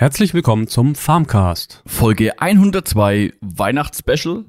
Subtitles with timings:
[0.00, 1.82] Herzlich willkommen zum Farmcast.
[1.84, 4.44] Folge 102 Weihnachtsspecial.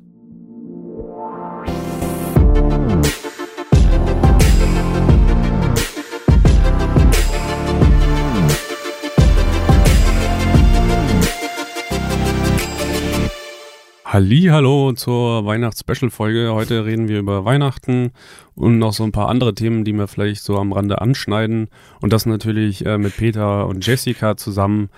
[14.05, 16.53] Hallo zur Weihnachts-Special-Folge.
[16.53, 18.11] Heute reden wir über Weihnachten
[18.53, 21.69] und noch so ein paar andere Themen, die wir vielleicht so am Rande anschneiden.
[22.01, 24.89] Und das natürlich äh, mit Peter und Jessica zusammen.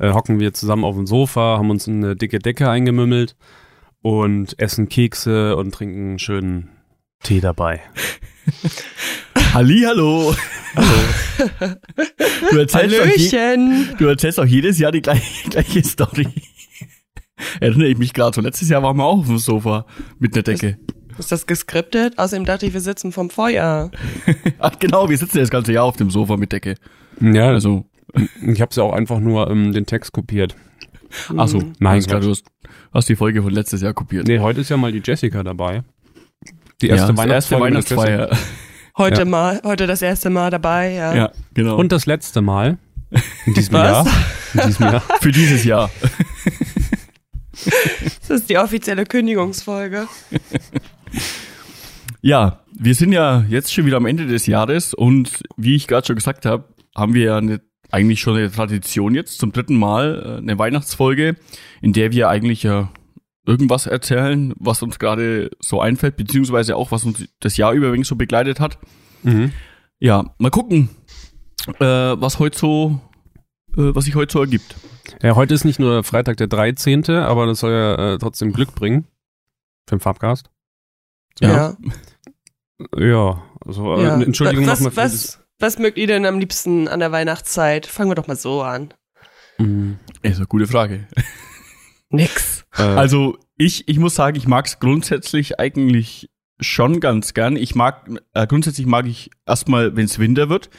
[0.00, 3.36] Äh, hocken wir zusammen auf dem Sofa, haben uns eine dicke Decke eingemümmelt
[4.00, 6.70] und essen Kekse und trinken einen schönen
[7.22, 7.82] Tee dabei.
[9.52, 10.34] Halli, hallo.
[10.74, 11.74] Hallo.
[12.50, 13.56] Du erzählst, doch je,
[13.98, 16.28] du erzählst auch jedes Jahr die gleiche, gleiche Story.
[17.60, 18.40] Erinnere ich mich gerade so.
[18.40, 19.86] Letztes Jahr waren wir auch auf dem Sofa
[20.18, 20.78] mit einer Decke.
[21.18, 22.18] Ist das geskriptet?
[22.18, 23.90] Außerdem dachte ich, wir sitzen vom Feuer.
[24.58, 26.76] Ach genau, wir sitzen das ganze Jahr auf dem Sofa mit Decke.
[27.20, 27.84] Ja, Also,
[28.46, 30.54] ich habe ja auch einfach nur ähm, den Text kopiert.
[31.36, 31.62] ach so.
[31.78, 32.44] Nein, klar, du hast,
[32.92, 34.26] hast die Folge von letztes Jahr kopiert.
[34.26, 35.82] Nee, heute ist ja mal die Jessica dabei.
[36.80, 37.64] Die ja, erste erste Weihnachtsfolge.
[37.64, 38.30] Weihnachtsfeier.
[38.98, 39.24] Heute Ja.
[39.24, 41.14] mal, heute das erste Mal dabei, ja.
[41.14, 41.76] Ja, genau.
[41.76, 42.76] Und das letzte Mal
[43.46, 44.06] in diesem Was?
[44.06, 44.06] Jahr.
[44.54, 45.02] In diesem Jahr.
[45.20, 45.90] für dieses Jahr.
[48.28, 50.06] Das ist die offizielle Kündigungsfolge.
[52.22, 56.06] Ja, wir sind ja jetzt schon wieder am Ende des Jahres und wie ich gerade
[56.06, 56.64] schon gesagt habe,
[56.96, 61.36] haben wir ja eine, eigentlich schon eine Tradition jetzt zum dritten Mal, äh, eine Weihnachtsfolge,
[61.80, 62.90] in der wir eigentlich ja
[63.46, 68.08] irgendwas erzählen, was uns gerade so einfällt, beziehungsweise auch, was uns das Jahr über übrigens
[68.08, 68.78] so begleitet hat.
[69.22, 69.52] Mhm.
[69.98, 70.88] Ja, mal gucken,
[71.78, 73.00] äh, was heute so,
[73.76, 74.76] äh, was sich heute so ergibt.
[75.22, 78.74] Ja, heute ist nicht nur Freitag der 13., aber das soll ja äh, trotzdem Glück
[78.74, 79.06] bringen.
[79.88, 80.50] Für den Farbcast.
[81.40, 81.76] Ja.
[82.96, 84.20] Ja, also äh, Ja.
[84.20, 87.86] Entschuldigung was, nochmal für was, was mögt ihr denn am liebsten an der Weihnachtszeit?
[87.86, 88.92] Fangen wir doch mal so an.
[89.58, 89.66] das.
[89.66, 89.98] Mhm.
[90.22, 91.06] Ist eine gute Frage.
[92.10, 92.64] Nix.
[92.76, 97.56] Äh, Also ich, ich muss sagen, ich mag es grundsätzlich eigentlich schon ganz gern.
[97.56, 100.70] Ich mag, äh, grundsätzlich mag ich erstmal, wenn es Winter wird,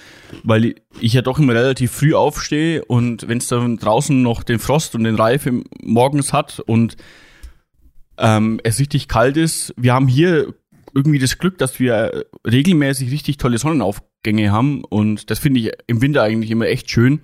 [0.43, 4.59] weil ich ja doch immer relativ früh aufstehe und wenn es dann draußen noch den
[4.59, 6.97] Frost und den Reif im, morgens hat und
[8.17, 9.73] ähm, es richtig kalt ist.
[9.77, 10.53] Wir haben hier
[10.93, 13.57] irgendwie das Glück, dass wir regelmäßig richtig tolle
[14.21, 17.19] Sonnenaufgänge haben und das finde ich im Winter eigentlich immer echt schön,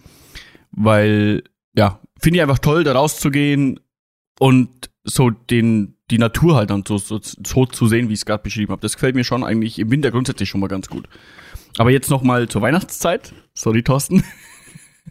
[0.72, 1.44] weil
[1.75, 3.80] ja, finde ich einfach toll, da rauszugehen
[4.40, 8.25] und so den die Natur halt dann so, so, so zu sehen, wie ich es
[8.25, 8.81] gerade beschrieben habe.
[8.81, 11.07] Das gefällt mir schon eigentlich im Winter grundsätzlich schon mal ganz gut.
[11.78, 13.34] Aber jetzt noch mal zur Weihnachtszeit.
[13.53, 14.24] Sorry, Thorsten.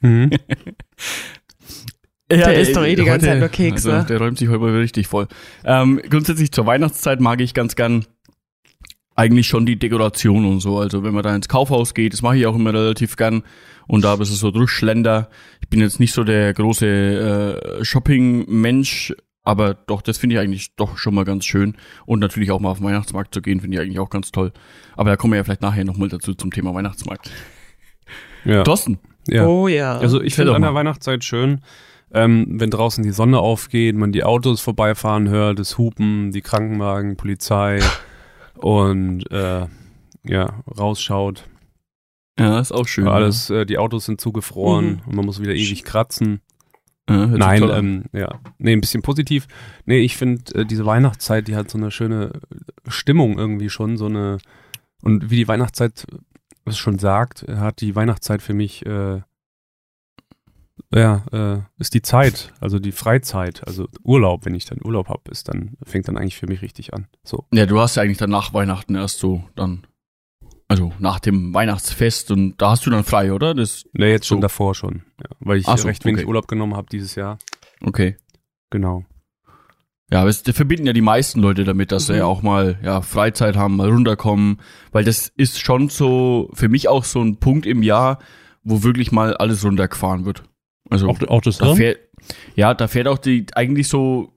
[0.00, 0.30] mhm.
[2.32, 3.92] Ja, Der isst doch eh die ganze Zeit nur Kekse.
[3.92, 5.28] Also, der räumt sich heute mal richtig voll.
[5.64, 8.06] Ähm, grundsätzlich zur Weihnachtszeit mag ich ganz gern
[9.16, 10.78] eigentlich schon die Dekoration und so.
[10.78, 13.42] Also wenn man da ins Kaufhaus geht, das mache ich auch immer relativ gern.
[13.88, 15.30] Und da ist es so durchschlender.
[15.60, 16.86] Ich bin jetzt nicht so der große
[17.80, 21.76] äh, Shopping-Mensch, aber doch, das finde ich eigentlich doch schon mal ganz schön.
[22.04, 24.52] Und natürlich auch mal auf den Weihnachtsmarkt zu gehen, finde ich eigentlich auch ganz toll.
[24.96, 27.30] Aber da kommen wir ja vielleicht nachher nochmal dazu zum Thema Weihnachtsmarkt.
[28.44, 28.64] ja.
[28.64, 28.98] Thorsten,
[29.28, 29.46] ja.
[29.46, 29.96] Oh ja.
[29.96, 30.80] Also ich finde an der mal.
[30.80, 31.62] Weihnachtszeit schön,
[32.12, 37.16] ähm, wenn draußen die Sonne aufgeht, man die Autos vorbeifahren hört, das Hupen, die Krankenwagen,
[37.16, 37.78] Polizei
[38.58, 39.66] und äh,
[40.24, 41.48] ja, rausschaut.
[42.38, 43.08] ja, ist auch schön.
[43.08, 45.00] Alles, äh, die Autos sind zugefroren Mhm.
[45.06, 46.40] und man muss wieder ewig kratzen.
[47.08, 48.40] Ja, Nein, ähm, ja.
[48.58, 49.46] Nee, ein bisschen positiv.
[49.84, 53.96] Nee, ich finde, äh, diese Weihnachtszeit, die hat so eine schöne äh, Stimmung irgendwie schon,
[53.96, 54.38] so eine,
[55.02, 56.04] und wie die Weihnachtszeit
[56.64, 59.20] es schon sagt, hat die Weihnachtszeit für mich, äh,
[60.94, 65.30] ja, äh, ist die Zeit, also die Freizeit, also Urlaub, wenn ich dann Urlaub habe,
[65.30, 67.06] ist dann, fängt dann eigentlich für mich richtig an.
[67.24, 67.44] So.
[67.52, 69.86] Ja, du hast ja eigentlich dann nach Weihnachten erst so dann,
[70.68, 73.54] also nach dem Weihnachtsfest und da hast du dann frei, oder?
[73.54, 74.42] Das, Nee, jetzt schon So.
[74.42, 76.28] davor schon, ja, weil ich Ach so, recht wenig okay.
[76.28, 77.38] Urlaub genommen habe dieses Jahr.
[77.82, 78.16] okay.
[78.70, 79.04] Genau.
[80.10, 82.18] Ja, aber es das verbinden ja die meisten Leute damit, dass sie Mhm.
[82.18, 84.60] ja auch mal ja, Freizeit haben, mal runterkommen,
[84.92, 88.20] weil das ist schon so für mich auch so ein Punkt im Jahr,
[88.62, 90.44] wo wirklich mal alles runtergefahren wird.
[90.90, 91.98] Also Auch, auch das da fährt,
[92.54, 94.32] ja, da fährt auch die eigentlich so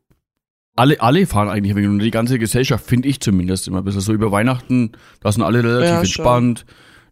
[0.75, 4.01] alle alle fahren eigentlich wegen und die ganze Gesellschaft finde ich zumindest immer ein bisschen
[4.01, 6.05] so über Weihnachten, da sind alle relativ Ja, schon.
[6.05, 6.65] entspannt,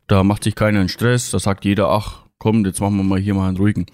[0.08, 3.20] da macht sich keiner einen Stress, da sagt jeder, ach komm, jetzt machen wir mal
[3.20, 3.86] hier mal einen ruhigen.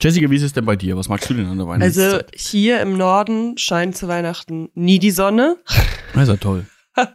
[0.00, 0.96] Jessica, wie ist es denn bei dir?
[0.96, 2.30] Was magst du denn an der Also Weihnachtszeit?
[2.36, 5.56] hier im Norden scheint zu Weihnachten nie die Sonne.
[6.14, 6.66] das ist ja toll.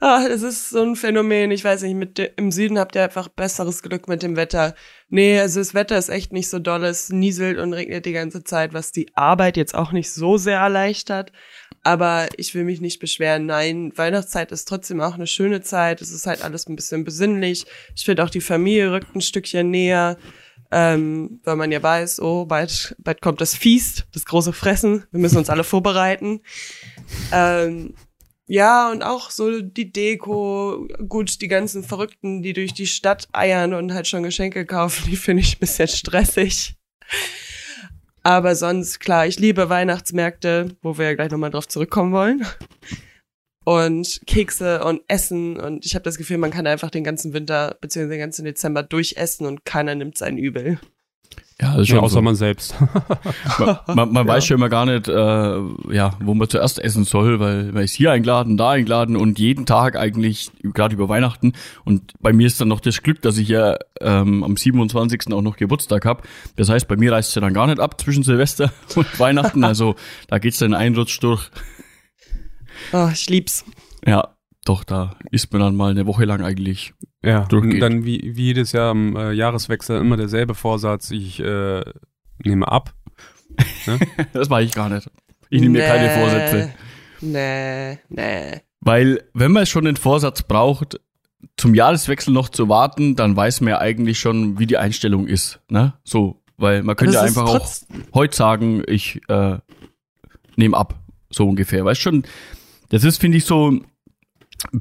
[0.00, 1.50] Ah, das ist so ein Phänomen.
[1.50, 4.74] Ich weiß nicht, mit im Süden habt ihr einfach besseres Glück mit dem Wetter.
[5.08, 6.84] Nee, also das Wetter ist echt nicht so doll.
[6.84, 10.58] Es nieselt und regnet die ganze Zeit, was die Arbeit jetzt auch nicht so sehr
[10.58, 11.32] erleichtert.
[11.82, 13.46] Aber ich will mich nicht beschweren.
[13.46, 16.00] Nein, Weihnachtszeit ist trotzdem auch eine schöne Zeit.
[16.00, 17.66] Es ist halt alles ein bisschen besinnlich.
[17.94, 20.16] Ich finde auch die Familie rückt ein Stückchen näher.
[20.70, 25.20] ähm, weil man ja weiß, oh, bald, bald kommt das Feast, das große Fressen, wir
[25.20, 26.40] müssen uns alle vorbereiten.
[27.32, 27.94] Ähm,
[28.46, 33.72] ja, und auch so die Deko, gut, die ganzen Verrückten, die durch die Stadt eiern
[33.74, 36.76] und halt schon Geschenke kaufen, die finde ich ein bisschen stressig.
[38.22, 42.46] Aber sonst, klar, ich liebe Weihnachtsmärkte, wo wir ja gleich nochmal drauf zurückkommen wollen.
[43.64, 45.58] Und Kekse und Essen.
[45.58, 48.08] Und ich habe das Gefühl, man kann einfach den ganzen Winter bzw.
[48.08, 50.78] den ganzen Dezember durchessen und keiner nimmt sein Übel.
[51.60, 52.22] Ja, das ist schon ja, außer so.
[52.22, 52.74] man selbst.
[53.58, 54.32] man, man, man ja.
[54.32, 57.94] weiß schon immer gar nicht, äh, ja, wo man zuerst essen soll, weil man ist
[57.94, 61.52] hier eingeladen, da eingeladen und jeden Tag eigentlich, gerade über Weihnachten.
[61.84, 65.32] Und bei mir ist dann noch das Glück, dass ich ja ähm, am 27.
[65.32, 66.26] auch noch Geburtstag hab.
[66.56, 69.62] Das heißt, bei mir reißt es ja dann gar nicht ab zwischen Silvester und Weihnachten.
[69.62, 69.94] Also
[70.26, 71.50] da geht's dann Einrutsch durch.
[72.92, 73.64] Oh, ich lieb's.
[74.04, 77.74] Ja, doch, da ist man dann mal eine Woche lang eigentlich ja, durchgeht.
[77.74, 81.82] Und dann wie, wie jedes Jahr am äh, Jahreswechsel immer derselbe Vorsatz, ich äh,
[82.42, 82.94] nehme ab.
[83.86, 83.98] Ne?
[84.32, 85.08] das mache ich gar nicht.
[85.50, 86.74] Ich nehme nee, mir keine Vorsätze.
[87.20, 88.60] Nee, nee.
[88.80, 90.98] Weil, wenn man schon den Vorsatz braucht,
[91.56, 95.60] zum Jahreswechsel noch zu warten, dann weiß man ja eigentlich schon, wie die Einstellung ist.
[95.68, 95.94] Ne?
[96.02, 97.68] So, weil man könnte ja einfach auch
[98.12, 99.58] heute sagen, ich äh,
[100.56, 100.94] nehme ab.
[101.30, 101.84] So ungefähr.
[101.84, 102.24] Weißt schon,
[102.88, 103.80] das ist, finde ich, so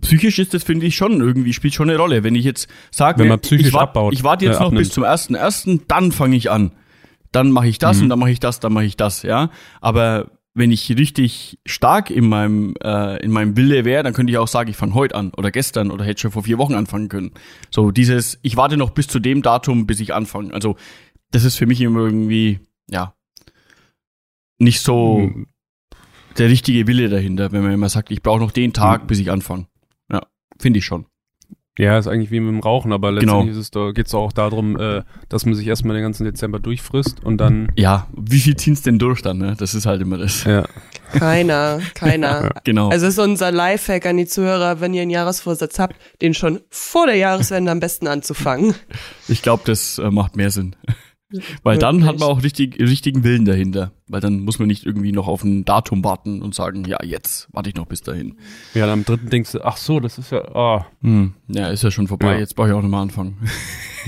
[0.01, 2.23] psychisch ist das, finde ich, schon irgendwie, spielt schon eine Rolle.
[2.23, 4.71] Wenn ich jetzt sage, wenn man psychisch ich, wart, abbaut, ich warte jetzt äh, noch
[4.71, 6.71] bis zum ersten ersten, dann fange ich an.
[7.31, 8.03] Dann mache ich das mhm.
[8.03, 9.49] und dann mache ich das, dann mache ich das, ja.
[9.81, 14.37] Aber wenn ich richtig stark in meinem äh, in meinem Wille wäre, dann könnte ich
[14.37, 17.09] auch sagen, ich fange heute an oder gestern oder hätte schon vor vier Wochen anfangen
[17.09, 17.31] können.
[17.71, 20.53] So dieses, ich warte noch bis zu dem Datum, bis ich anfange.
[20.53, 20.75] Also
[21.31, 23.15] das ist für mich immer irgendwie ja
[24.59, 25.47] nicht so mhm.
[26.37, 29.07] Der richtige Wille dahinter, wenn man immer sagt, ich brauche noch den Tag, mhm.
[29.07, 29.67] bis ich anfange.
[30.59, 31.05] Finde ich schon.
[31.79, 33.41] Ja, ist eigentlich wie mit dem Rauchen, aber genau.
[33.41, 33.93] letztendlich genau.
[33.93, 37.71] geht es auch darum, äh, dass man sich erstmal den ganzen Dezember durchfrisst und dann.
[37.75, 39.55] Ja, wie viel ziehen es denn durch dann, ne?
[39.57, 40.43] Das ist halt immer das.
[40.43, 40.65] Ja.
[41.13, 42.43] Keiner, keiner.
[42.43, 42.89] ja, genau.
[42.89, 47.07] Also ist unser Lifehack an die Zuhörer, wenn ihr einen Jahresvorsatz habt, den schon vor
[47.07, 48.75] der Jahreswende am besten anzufangen.
[49.27, 50.75] Ich glaube, das äh, macht mehr Sinn.
[51.63, 53.91] Weil dann hat man auch richtig, richtigen Willen dahinter.
[54.07, 57.47] Weil dann muss man nicht irgendwie noch auf ein Datum warten und sagen, ja, jetzt
[57.51, 58.37] warte ich noch bis dahin.
[58.73, 60.77] Ja, dann am dritten denkst du, ach so, das ist ja, ah.
[60.77, 60.85] Oh.
[61.01, 62.39] Hm, ja, ist ja schon vorbei, ja.
[62.39, 63.37] jetzt brauche ich auch nochmal anfangen.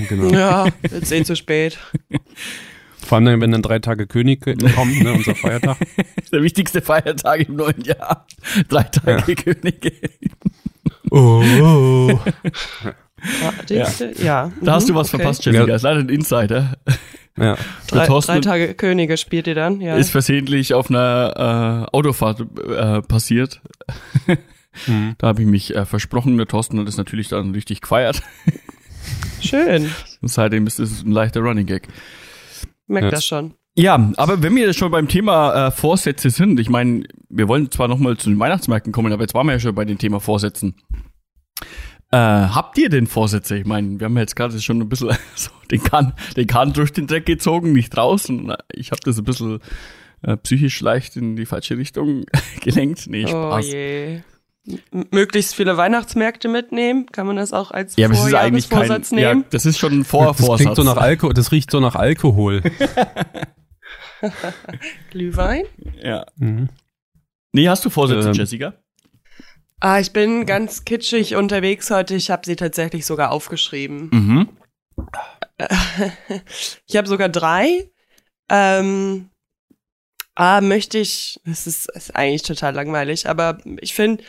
[0.08, 0.28] Genau.
[0.30, 1.78] Ja, jetzt eh zu spät.
[3.06, 4.62] Vor allem, wenn dann drei Tage König kommt,
[5.02, 5.78] ne, unser Feiertag.
[6.32, 8.26] Der wichtigste Feiertag im neuen Jahr.
[8.68, 9.34] Drei Tage ja.
[9.36, 9.92] Könige.
[11.10, 12.18] Oh.
[13.68, 13.86] Ja.
[14.22, 14.52] ja.
[14.60, 15.18] Da hast du was okay.
[15.18, 15.66] verpasst, Jessica.
[15.66, 15.74] Ja.
[15.74, 16.76] ist leider ein Insider.
[17.38, 17.56] Ja.
[17.88, 19.96] Drei, drei, Tage Könige spielt ihr dann, ja.
[19.96, 23.60] Ist versehentlich auf einer äh, Autofahrt äh, passiert.
[24.86, 25.14] mhm.
[25.18, 26.36] Da habe ich mich äh, versprochen.
[26.38, 28.22] Der Thorsten hat es natürlich dann richtig gefeiert.
[29.40, 29.90] Schön.
[30.22, 31.88] Und seitdem ist es ein leichter Running Gag.
[32.86, 33.10] Merkt ja.
[33.10, 33.54] das schon.
[33.78, 37.88] Ja, aber wenn wir schon beim Thema äh, Vorsätze sind, ich meine, wir wollen zwar
[37.88, 40.76] nochmal zu den Weihnachtsmärkten kommen, aber jetzt waren wir ja schon bei dem Thema Vorsätzen.
[42.12, 43.56] Äh, habt ihr denn Vorsätze?
[43.56, 46.92] Ich meine, wir haben jetzt gerade schon ein bisschen so den Kahn, den Kahn durch
[46.92, 48.54] den Dreck gezogen, nicht draußen.
[48.72, 49.60] Ich habe das ein bisschen
[50.22, 52.24] äh, psychisch leicht in die falsche Richtung
[52.62, 53.06] gelenkt.
[53.08, 53.66] Nee, oh Spaß.
[53.66, 54.20] Oh je.
[54.92, 57.06] M möglichst viele Weihnachtsmärkte mitnehmen?
[57.06, 59.40] Kann man das auch als ja, aber es ist eigentlich kein, nehmen?
[59.42, 60.48] Ja, das ist schon ein Vorvorsatz.
[60.48, 62.62] Das klingt so nach Alkohol, das riecht so nach Alkohol.
[65.10, 65.62] Glühwein?
[66.02, 66.26] Ja.
[66.36, 66.68] Mhm.
[67.52, 68.74] Nee, hast du Vorsätze, ähm, Jessica?
[69.86, 72.16] Ah, ich bin ganz kitschig unterwegs heute.
[72.16, 74.10] Ich habe sie tatsächlich sogar aufgeschrieben.
[74.12, 74.48] Mhm.
[76.88, 77.88] Ich habe sogar drei.
[78.50, 79.30] Ähm,
[80.34, 84.24] ah, möchte ich, das ist, ist eigentlich total langweilig, aber ich finde,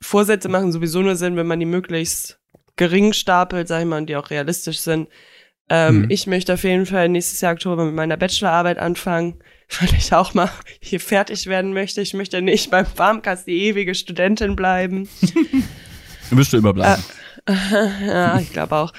[0.00, 2.40] Vorsätze machen sowieso nur Sinn, wenn man die möglichst
[2.74, 5.08] gering stapelt, sag ich mal, und die auch realistisch sind.
[5.68, 6.10] Ähm, mhm.
[6.10, 9.38] Ich möchte auf jeden Fall nächstes Jahr Oktober mit meiner Bachelorarbeit anfangen
[9.78, 10.50] weil ich auch mal
[10.80, 12.00] hier fertig werden möchte.
[12.00, 15.08] Ich möchte nicht beim Farmcast die ewige Studentin bleiben.
[16.30, 17.02] Du wirst du immer bleiben.
[17.46, 17.52] Äh,
[18.06, 18.92] ja, ich glaube auch.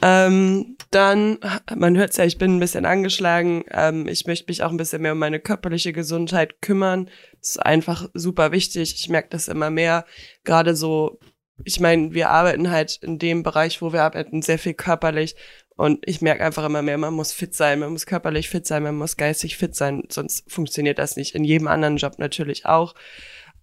[0.00, 1.38] Ähm, dann,
[1.74, 3.64] man hört ja, ich bin ein bisschen angeschlagen.
[3.70, 7.08] Ähm, ich möchte mich auch ein bisschen mehr um meine körperliche Gesundheit kümmern.
[7.40, 8.94] Das ist einfach super wichtig.
[8.94, 10.04] Ich merke das immer mehr.
[10.44, 11.18] Gerade so,
[11.64, 15.34] ich meine, wir arbeiten halt in dem Bereich, wo wir arbeiten, sehr viel körperlich.
[15.76, 18.82] Und ich merke einfach immer mehr, man muss fit sein, man muss körperlich fit sein,
[18.82, 21.34] man muss geistig fit sein, sonst funktioniert das nicht.
[21.34, 22.94] In jedem anderen Job natürlich auch.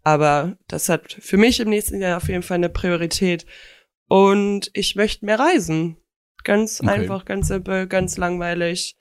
[0.04, 3.46] Aber das hat für mich im nächsten Jahr auf jeden Fall eine Priorität.
[4.08, 5.98] Und ich möchte mehr reisen.
[6.44, 6.90] Ganz okay.
[6.90, 8.96] einfach, ganz simpel, ganz langweilig.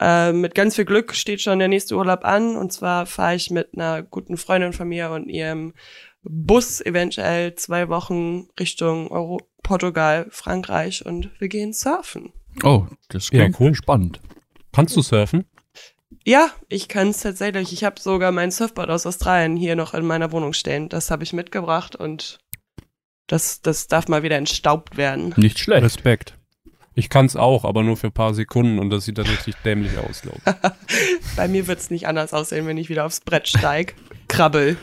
[0.00, 2.56] Äh, mit ganz viel Glück steht schon der nächste Urlaub an.
[2.56, 5.74] Und zwar fahre ich mit einer guten Freundin von mir und ihrem
[6.22, 12.32] Bus eventuell zwei Wochen Richtung Euro Portugal, Frankreich und wir gehen surfen.
[12.62, 13.74] Oh, das Ja, klingt cool.
[13.74, 14.20] spannend.
[14.72, 15.44] Kannst du surfen?
[16.26, 17.72] Ja, ich kann es tatsächlich.
[17.72, 20.88] Ich habe sogar mein Surfboard aus Australien hier noch in meiner Wohnung stehen.
[20.88, 22.38] Das habe ich mitgebracht und
[23.26, 25.34] das, das darf mal wieder entstaubt werden.
[25.36, 25.82] Nicht schlecht.
[25.82, 26.38] Respekt.
[26.94, 29.98] Ich kann's auch, aber nur für ein paar Sekunden und das sieht dann richtig dämlich
[29.98, 31.34] aus, glaube ich.
[31.36, 33.94] Bei mir wird es nicht anders aussehen, wenn ich wieder aufs Brett steig.
[34.28, 34.76] Krabbel.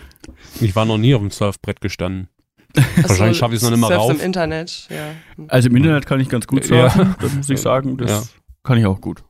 [0.60, 2.28] Ich war noch nie auf dem Surfbrett gestanden.
[3.08, 4.12] Wahrscheinlich schaffe ich's noch nicht mal rauf.
[4.12, 5.12] im Internet, ja.
[5.48, 6.90] Also im Internet kann ich ganz gut Ja.
[6.90, 7.98] surfen, das muss ich sagen.
[7.98, 8.24] Das Ja.
[8.64, 9.24] kann ich auch gut.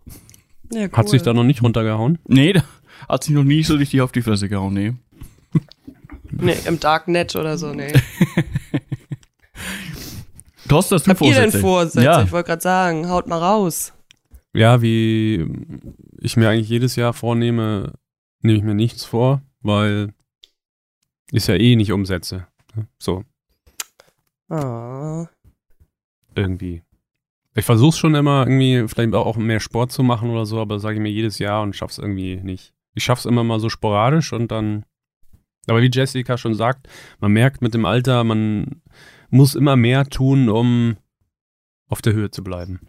[0.71, 0.89] ja cool.
[0.93, 2.19] Hat sich da noch nicht runtergehauen?
[2.27, 2.63] Nee, da
[3.09, 4.93] hat sich noch nie so richtig auf die Fresse gehauen, nee.
[6.31, 7.91] Nee, im Darknet oder so, nee.
[10.67, 11.59] Thorsten, hast du Habt ihr denn Vorsätze?
[11.59, 12.05] Vorsätze?
[12.05, 12.21] Ja.
[12.23, 13.93] Ich wollte gerade sagen, haut mal raus.
[14.53, 15.45] Ja, wie
[16.19, 17.93] ich mir eigentlich jedes Jahr vornehme,
[18.41, 20.13] nehme ich mir nichts vor, weil
[21.31, 22.47] ich ja eh nicht umsetze.
[22.99, 23.23] So,
[24.51, 25.27] Ah.
[26.35, 26.83] irgendwie.
[27.53, 30.95] Ich versuche schon immer irgendwie vielleicht auch mehr Sport zu machen oder so, aber sage
[30.95, 32.73] ich mir jedes Jahr und schaff's irgendwie nicht.
[32.93, 34.85] Ich schaff's immer mal so sporadisch und dann.
[35.67, 36.87] Aber wie Jessica schon sagt,
[37.19, 38.81] man merkt mit dem Alter, man
[39.29, 40.97] muss immer mehr tun, um
[41.87, 42.79] auf der Höhe zu bleiben.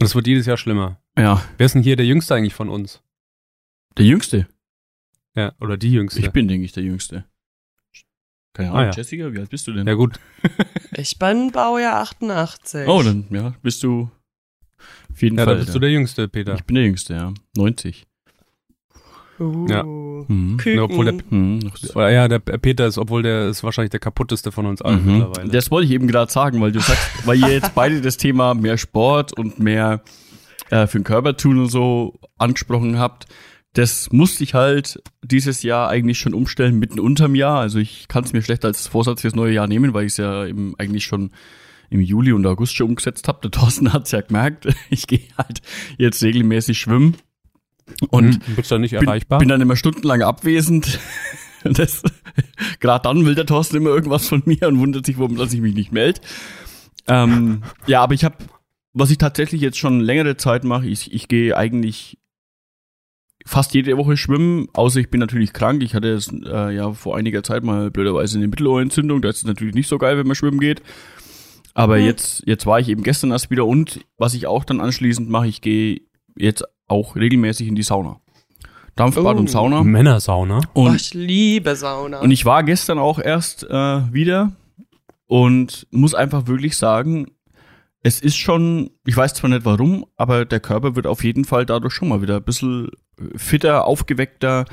[0.00, 1.00] Und es wird jedes Jahr schlimmer.
[1.18, 3.02] Ja, Wer ist denn hier der Jüngste eigentlich von uns?
[3.96, 4.48] der Jüngste.
[5.36, 6.20] Ja, oder die Jüngste.
[6.20, 7.24] Ich bin, denke ich, der Jüngste.
[8.54, 8.90] Keine Ahnung, Ah, ja.
[8.92, 9.86] Jessica, wie alt bist du denn?
[9.86, 10.18] ja gut,
[10.96, 12.88] Ich bin Baujahr 88.
[12.88, 14.08] Oh, dann ja, bist du
[15.12, 15.60] auf jeden ja, da Fall.
[15.60, 16.54] bist du der Jüngste, Peter.
[16.54, 17.32] ich bin der Jüngste, ja.
[17.56, 18.06] 90.
[19.40, 19.66] Uh.
[19.68, 19.82] Ja.
[19.82, 20.56] Mhm.
[20.58, 20.76] Küken.
[20.76, 21.72] Ja, obwohl der- Mhm.
[21.96, 25.12] ja, der Peter ist, obwohl der ist wahrscheinlich der kaputteste von uns allen Mhm.
[25.18, 25.48] mittlerweile.
[25.50, 28.54] Das wollte ich eben gerade sagen, weil du sagst, weil ihr jetzt beide das Thema
[28.54, 30.02] mehr Sport und mehr
[30.70, 33.26] äh, für den Körper tun und so angesprochen habt.
[33.74, 37.58] Das musste ich halt dieses Jahr eigentlich schon umstellen, mitten unterm Jahr.
[37.60, 40.16] Also ich kann es mir schlecht als Vorsatz fürs neue Jahr nehmen, weil ich es
[40.16, 41.30] ja eben eigentlich schon
[41.90, 43.40] im Juli und August schon umgesetzt habe.
[43.42, 44.68] Der Thorsten hat es ja gemerkt.
[44.90, 45.60] Ich gehe halt
[45.98, 47.16] jetzt regelmäßig schwimmen.
[48.10, 49.38] Und Hm, bist du nicht bin, erreichbar?
[49.40, 50.98] bin dann immer stundenlang abwesend.
[51.66, 52.02] Das,
[52.78, 55.62] Gerade dann will der Thorsten immer irgendwas von mir und wundert sich, warum dass ich
[55.62, 56.20] mich nicht melde.
[57.06, 58.36] Ähm, ja, aber ich habe,
[58.92, 62.18] was ich tatsächlich jetzt schon längere Zeit mache, ich, ich gehe eigentlich
[63.44, 65.82] fast jede Woche schwimmen, außer ich bin natürlich krank.
[65.82, 69.20] Ich hatte es äh, ja vor einiger Zeit mal blöderweise eine Mittelohrentzündung.
[69.22, 70.82] Da ist es natürlich nicht so geil, wenn man schwimmen geht.
[71.74, 72.04] Aber Hm.
[72.06, 75.48] jetzt, jetzt war ich eben gestern erst wieder und was ich auch dann anschließend mache,
[75.48, 76.00] ich gehe
[76.36, 78.20] jetzt auch regelmäßig in die Sauna.
[78.96, 79.40] Dampfbad Oh.
[79.40, 79.82] und Sauna.
[79.82, 80.60] Männersauna.
[80.74, 82.20] Oh, Und, ich liebe Sauna.
[82.20, 84.52] und ich war gestern auch erst äh, wieder
[85.26, 87.26] und muss einfach wirklich sagen,
[88.02, 91.66] es ist schon, ich weiß zwar nicht warum, aber der Körper wird auf jeden Fall
[91.66, 92.88] dadurch schon mal wieder ein bisschen
[93.36, 94.64] fitter, aufgeweckter.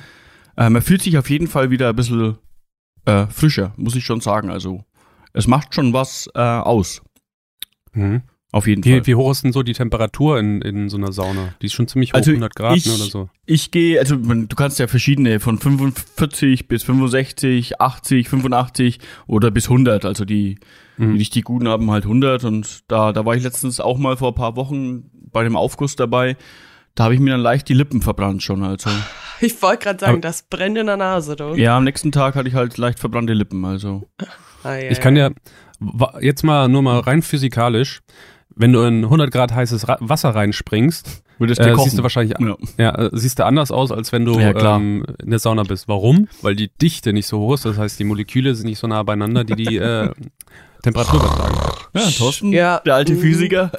[0.58, 2.38] Äh, man fühlt sich auf jeden Fall wieder ein bisschen
[3.06, 4.50] äh, frischer, muss ich schon sagen.
[4.50, 4.84] Also
[5.34, 7.02] es macht schon was äh, aus.
[7.94, 8.22] Mhm.
[8.54, 8.92] Auf jeden Fall.
[8.92, 11.54] Wie, wie hoch ist denn so die Temperatur in, in so einer Sauna?
[11.62, 13.30] Die ist schon ziemlich hoch, Also 100 Grad ich- ne, oder so.
[13.46, 19.70] Ich gehe, also du kannst ja verschiedene von 45 bis 65, 80, 85 oder bis
[19.70, 20.04] 100.
[20.04, 20.56] Also die,
[20.98, 21.16] die Mhm.
[21.16, 24.36] richtig guten haben halt 100 und da, da war ich letztens auch mal vor ein
[24.36, 26.36] paar Wochen bei dem Aufguss dabei.
[26.96, 28.64] Da habe ich mir dann leicht die Lippen verbrannt schon.
[28.64, 28.90] Also
[29.40, 31.56] ich wollte gerade sagen, Aber- das brennt in der Nase, du.
[31.56, 33.64] ja, am nächsten Tag hatte ich halt leicht verbrannte Lippen.
[33.66, 34.08] Also
[34.64, 35.30] Ah, ja, Ich kann ja
[36.20, 38.02] jetzt mal nur mal rein physikalisch,
[38.56, 42.38] wenn du in 100 Grad heißes Ra Wasser reinspringst, würde es äh, siehst du wahrscheinlich
[42.40, 42.56] ja.
[42.78, 44.78] ja, äh, siehst du anders aus, als wenn du Ja, klar.
[44.78, 45.88] ähm, in der Sauna bist.
[45.88, 46.28] Warum?
[46.44, 49.02] Weil die Dichte nicht so hoch ist, das heißt, die Moleküle sind nicht so nah
[49.02, 50.12] beieinander, die die äh,
[50.84, 51.56] Temperatur übertragen.
[51.96, 52.80] ja, Thorsten, Ja.
[52.86, 53.20] der alte Mhm.
[53.22, 53.72] Physiker.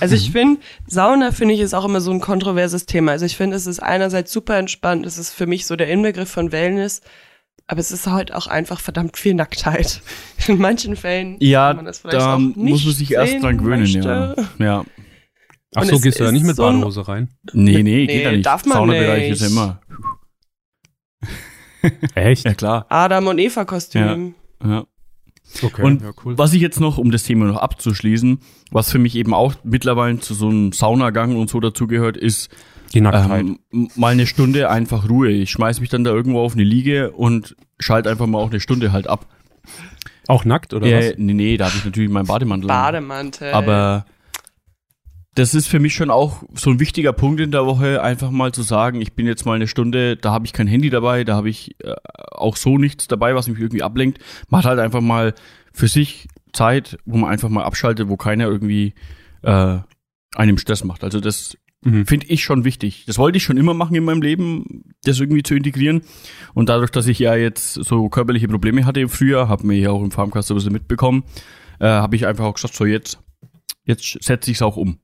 [0.00, 3.12] Also ich finde, Sauna finde ich ist auch immer so ein kontroverses Thema.
[3.12, 6.30] Also ich finde, es ist einerseits super entspannt, es ist für mich so der Inbegriff
[6.30, 7.00] von Wellness,
[7.66, 10.02] aber es ist halt auch einfach verdammt viel Nacktheit.
[10.48, 13.42] In manchen Fällen Ja, kann man das vielleicht da auch muss nicht man sich erst
[13.42, 14.26] dran gewöhnen, ja.
[14.36, 14.48] möchte.
[14.58, 14.84] ja.
[15.76, 17.28] Ach Und so, es gehst du da nicht mit so Badehose rein?
[17.52, 18.46] Nee, nee, Nee, geht ja nicht.
[18.46, 19.32] darf man Saunabereich nicht.
[19.32, 19.80] ist ja immer.
[22.14, 22.44] Echt?
[22.44, 22.86] Ja, klar.
[22.88, 24.34] Adam und Eva Kostüm.
[24.64, 24.84] Ja.
[25.62, 26.36] Okay, Und ja, cool.
[26.38, 28.38] Was ich jetzt noch, um das Thema noch abzuschließen,
[28.70, 32.48] was für mich eben auch mittlerweile zu so einem Saunagang und so dazugehört, ist
[32.92, 33.44] Die Nacktheit.
[33.72, 35.30] ähm, mal eine Stunde einfach Ruhe.
[35.30, 38.60] Ich schmeiß mich dann da irgendwo auf eine Liege und schalte einfach mal auch eine
[38.60, 39.26] Stunde halt ab.
[40.28, 41.14] auch nackt oder Ja, was?
[41.18, 42.70] nee, nee, da habe ich natürlich meinen Bademantel.
[42.70, 42.82] an.
[42.82, 43.52] Bademantel.
[43.52, 44.06] Aber
[45.34, 48.52] das ist für mich schon auch so ein wichtiger Punkt in der Woche, einfach mal
[48.52, 51.34] zu sagen, ich bin jetzt mal eine Stunde, da habe ich kein Handy dabei, da
[51.34, 51.94] habe ich äh,
[52.30, 54.18] auch so nichts dabei, was mich irgendwie ablenkt.
[54.48, 55.34] Macht halt einfach mal
[55.72, 58.94] für sich Zeit, wo man einfach mal abschaltet, wo keiner irgendwie
[59.42, 59.78] äh,
[60.36, 61.04] einem Stress macht.
[61.04, 62.06] Also das Mhm.
[62.06, 63.04] finde ich schon wichtig.
[63.06, 66.00] Das wollte ich schon immer machen in meinem Leben, das irgendwie zu integrieren.
[66.54, 69.90] Und dadurch, dass ich ja jetzt so körperliche Probleme hatte im Frühjahr, habe mir ja
[69.90, 71.24] auch im Farmcast so ein bisschen mitbekommen,
[71.80, 73.18] äh, habe ich einfach auch gesagt, so jetzt
[73.84, 74.98] jetzt setze ich es auch um.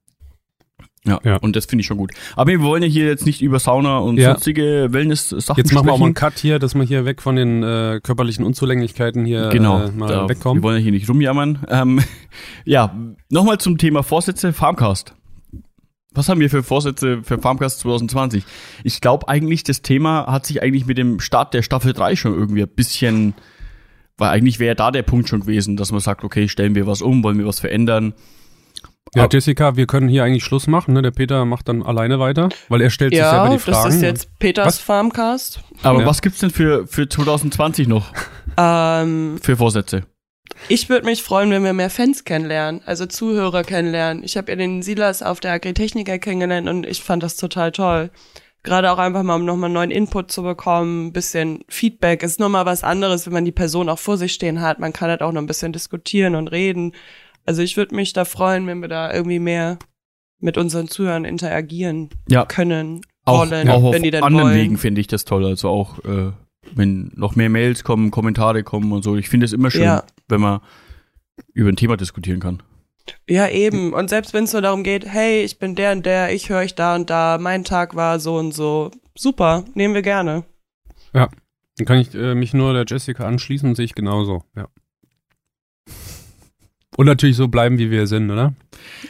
[1.07, 1.37] Ja, Ja.
[1.39, 2.13] und das finde ich schon gut.
[2.37, 4.33] Aber wir wollen ja hier jetzt nicht über Sauna und Ja.
[4.33, 6.15] sonstige Wellness-Sachen Jetzt machen wir auch mal einen.
[6.15, 10.09] Cut hier, dass wir hier weg von den äh, körperlichen Unzulänglichkeiten hier Genau, äh, mal
[10.09, 10.63] da, wir wegkommen.
[10.63, 11.61] wollen ja hier nicht rumjammern.
[11.69, 12.01] Ähm,
[12.67, 12.95] ja,
[13.31, 15.15] nochmal zum Thema Vorsätze, Farmcast.
[16.13, 18.45] Was haben wir für Vorsätze für Farmcast 2020?
[18.85, 22.35] Ich glaube eigentlich, das Thema hat sich eigentlich mit dem Start der Staffel 3 schon
[22.35, 23.33] irgendwie ein bisschen,
[24.19, 27.01] weil eigentlich wäre da der Punkt schon gewesen, dass man sagt, okay, stellen wir was
[27.01, 28.13] um, wollen wir was verändern.
[29.15, 30.95] Ja, Ab- Jessica, wir können hier eigentlich Schluss machen.
[30.95, 31.03] Ne?
[31.03, 33.95] Der Peter macht dann alleine weiter, weil er stellt sich Ja, selber die das Fragen.
[33.95, 34.79] ist jetzt Peters Was?
[34.79, 35.61] Farmcast.
[35.83, 36.07] Aber Ja.
[36.07, 38.13] was gibt's denn für, für 2020 noch
[38.57, 40.05] Ähm, für Vorsätze?
[40.69, 44.23] ich würde mich freuen, wenn wir mehr Fans kennenlernen, also Zuhörer kennenlernen.
[44.23, 48.11] Ich habe ja den Silas auf der Agritechniker kennengelernt und ich fand das total toll.
[48.63, 52.23] Gerade auch einfach mal, um nochmal neuen Input zu bekommen, ein bisschen Feedback.
[52.23, 54.79] Ist nochmal was anderes, wenn man die Person auch vor sich stehen hat.
[54.79, 56.93] Man kann halt auch noch ein bisschen diskutieren und reden.
[57.51, 59.77] Also ich würde mich da freuen, wenn wir da irgendwie mehr
[60.39, 62.45] mit unseren Zuhörern interagieren Ja.
[62.47, 64.57] können, Auch, wollen, auch auf wenn die denn anderen wollen.
[64.57, 65.45] Wegen finde ich das toll.
[65.45, 66.31] Also auch, äh,
[66.77, 69.17] wenn noch mehr Mails kommen, Kommentare kommen und so.
[69.17, 70.05] Ich finde es immer schön, Ja.
[70.29, 70.61] wenn man
[71.55, 72.63] über ein Thema diskutieren kann.
[73.29, 73.95] Ja, eben.
[73.95, 76.61] Und selbst wenn es nur darum geht, hey, ich bin der und der, ich höre
[76.61, 78.93] euch da und da, mein Tag war so und so.
[79.19, 80.45] Super, nehmen wir gerne.
[81.13, 81.29] Dann
[81.85, 84.45] kann ich äh, mich nur der Jessica anschließen, sehe ich genauso.
[84.55, 84.69] Ja.
[87.01, 88.53] Und natürlich so bleiben, wie wir sind, oder?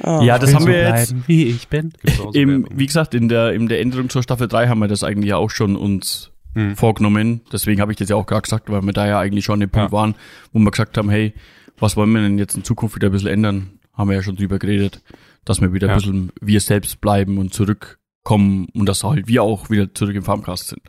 [0.05, 0.21] Oh.
[0.23, 1.93] Ja, das Ich haben will wir so jetzt bleiben, wie ich bin.
[2.35, 5.31] Im, wie gesagt, in der, in der Änderung zur Staffel 3 haben wir das eigentlich
[5.31, 6.77] ja auch schon uns Hm.
[6.77, 7.41] vorgenommen.
[7.53, 9.61] Deswegen habe ich das ja auch gerade gesagt, weil wir da ja eigentlich schon an
[9.61, 9.97] dem Punkt Ja.
[9.99, 10.15] waren,
[10.53, 11.33] wo wir gesagt haben, hey,
[11.79, 13.79] was wollen wir denn jetzt in Zukunft wieder ein bisschen ändern?
[13.93, 15.01] Haben wir ja schon drüber geredet,
[15.45, 15.95] dass wir wieder Ja.
[15.95, 20.23] ein bisschen wir selbst bleiben und zurückkommen und dass halt wir auch wieder zurück im
[20.25, 20.83] Farmcast sind.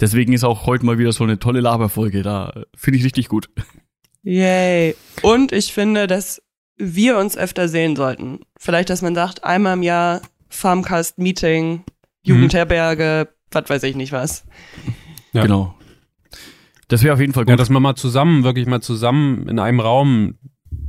[0.00, 2.52] Deswegen ist auch heute mal wieder so eine tolle Laberfolge da.
[2.74, 3.48] Finde ich richtig gut.
[4.22, 4.96] Yay.
[5.22, 6.42] Und ich finde, dass
[6.76, 8.40] wir uns öfter sehen sollten.
[8.58, 11.84] Vielleicht, dass man sagt, einmal im Jahr Farmcast-Meeting,
[12.22, 14.44] Jugendherberge, was weiß ich nicht was.
[15.32, 15.42] Ja.
[15.42, 15.74] Genau.
[16.88, 17.50] Das wäre auf jeden Fall gut.
[17.50, 20.38] Ja, dass wir mal zusammen, wirklich mal zusammen in einem Raum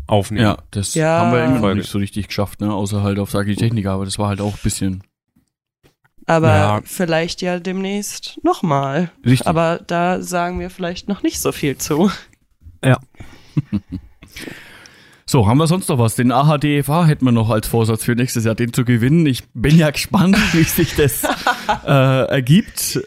[0.05, 0.43] aufnehmen.
[0.45, 1.19] Ja, das Ja.
[1.19, 1.79] haben wir irgendwie Folge.
[1.79, 2.73] nicht so richtig geschafft, ne?
[2.73, 5.03] Außer halt auf Agritechnik, aber das war halt auch ein bisschen
[6.27, 6.81] Aber Ja.
[6.85, 9.11] vielleicht ja demnächst nochmal.
[9.25, 9.47] richtig.
[9.47, 12.09] Aber da sagen wir vielleicht noch nicht so viel zu.
[15.29, 16.15] So, haben wir sonst noch was?
[16.15, 19.25] Den AHDFA hätten wir noch als Vorsatz für nächstes Jahr, den zu gewinnen.
[19.25, 21.25] Ich bin ja gespannt, wie sich das
[21.85, 23.01] äh, ergibt.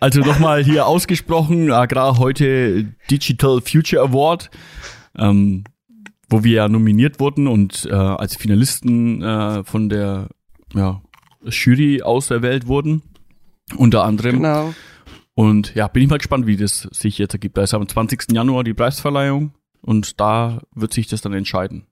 [0.00, 4.50] Also nochmal hier ausgesprochen, Agrar heute Digital Future Award,
[5.16, 5.62] ähm,
[6.28, 10.30] wo wir ja nominiert wurden und äh, als Finalisten äh, von der
[10.74, 11.02] ja,
[11.44, 13.02] Jury auserwählt wurden.
[13.76, 14.42] Unter anderem.
[14.42, 14.74] Genau.
[15.34, 17.56] Und ja, bin ich mal gespannt, wie das sich jetzt ergibt.
[17.56, 18.32] Da ist am 20.
[18.32, 19.52] Januar die Preisverleihung
[19.84, 21.86] und da wird sich das dann entscheiden.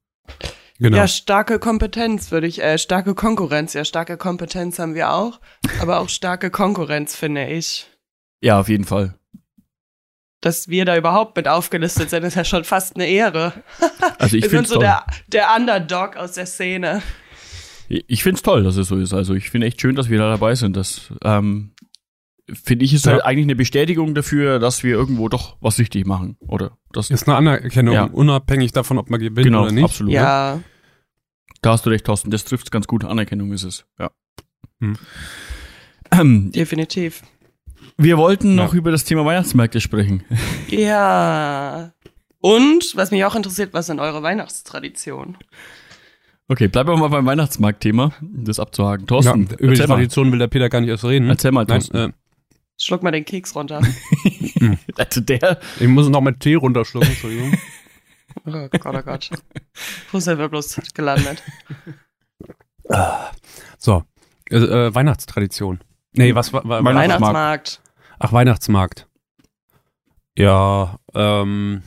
[0.79, 0.97] Genau.
[0.97, 3.73] Ja, starke Kompetenz würde ich, äh, starke Konkurrenz.
[3.75, 5.41] Ja, starke Kompetenz haben wir auch,
[5.81, 7.87] aber auch starke Konkurrenz, finde ich.
[8.41, 9.15] Ja, auf jeden Fall.
[10.41, 13.53] Dass wir da überhaupt mit aufgelistet sind, ist ja schon fast eine Ehre.
[14.19, 14.83] Also ich wir sind finde so toll.
[14.83, 17.03] der, der Underdog aus der Szene.
[17.89, 19.13] Ich finde es toll, dass es so ist.
[19.13, 20.77] Also ich finde echt schön, dass wir da dabei sind.
[20.77, 21.72] Das ähm,
[22.53, 23.13] finde ich ist Ja.
[23.13, 26.37] halt eigentlich eine Bestätigung dafür, dass wir irgendwo doch was richtig machen.
[26.41, 28.05] Oder das Ist eine Anerkennung, Ja.
[28.05, 29.85] unabhängig davon, ob man gewinnt genau, oder nicht.
[29.85, 30.13] absolut.
[30.13, 30.61] Ja,
[31.61, 32.31] Da hast du recht, Thorsten.
[32.33, 33.05] Das trifft ganz gut.
[33.05, 33.85] Anerkennung ist es.
[33.99, 34.11] Ja.
[34.81, 34.97] Hm.
[36.11, 37.23] Ähm, definitiv.
[37.99, 38.65] wir wollten Ja.
[38.65, 40.25] noch über das Thema Weihnachtsmärkte sprechen.
[40.69, 41.93] Ja.
[42.41, 45.37] Und, was mich auch interessiert, was sind eure Weihnachtstraditionen?
[46.49, 49.03] Okay, bleiben wir mal beim Weihnachtsmarkt-Thema, um das abzuhaken.
[49.03, 49.81] Ja, Thorsten, über die.
[49.81, 51.29] Tradition will der Peter gar nicht erst reden.
[51.29, 51.97] Erzähl mal, Nein, Thorsten.
[51.97, 52.13] äh,
[52.79, 53.81] Schluck mal den Keks runter.
[54.97, 57.53] Also der, ich muss noch mit Tee runterschlucken, Entschuldigung.
[58.47, 59.31] Oh Gott, oh Gott.
[60.13, 61.43] Wo sind wir bloß gelandet?
[63.79, 64.05] So,
[64.51, 65.81] äh, äh, Weihnachtstradition.
[66.13, 67.23] Nee, was war, war Weihnachtsmarkt.
[67.23, 67.81] Weihnachtsmarkt.
[68.19, 69.09] Ach, Weihnachtsmarkt.
[70.37, 71.83] Ja, ähm,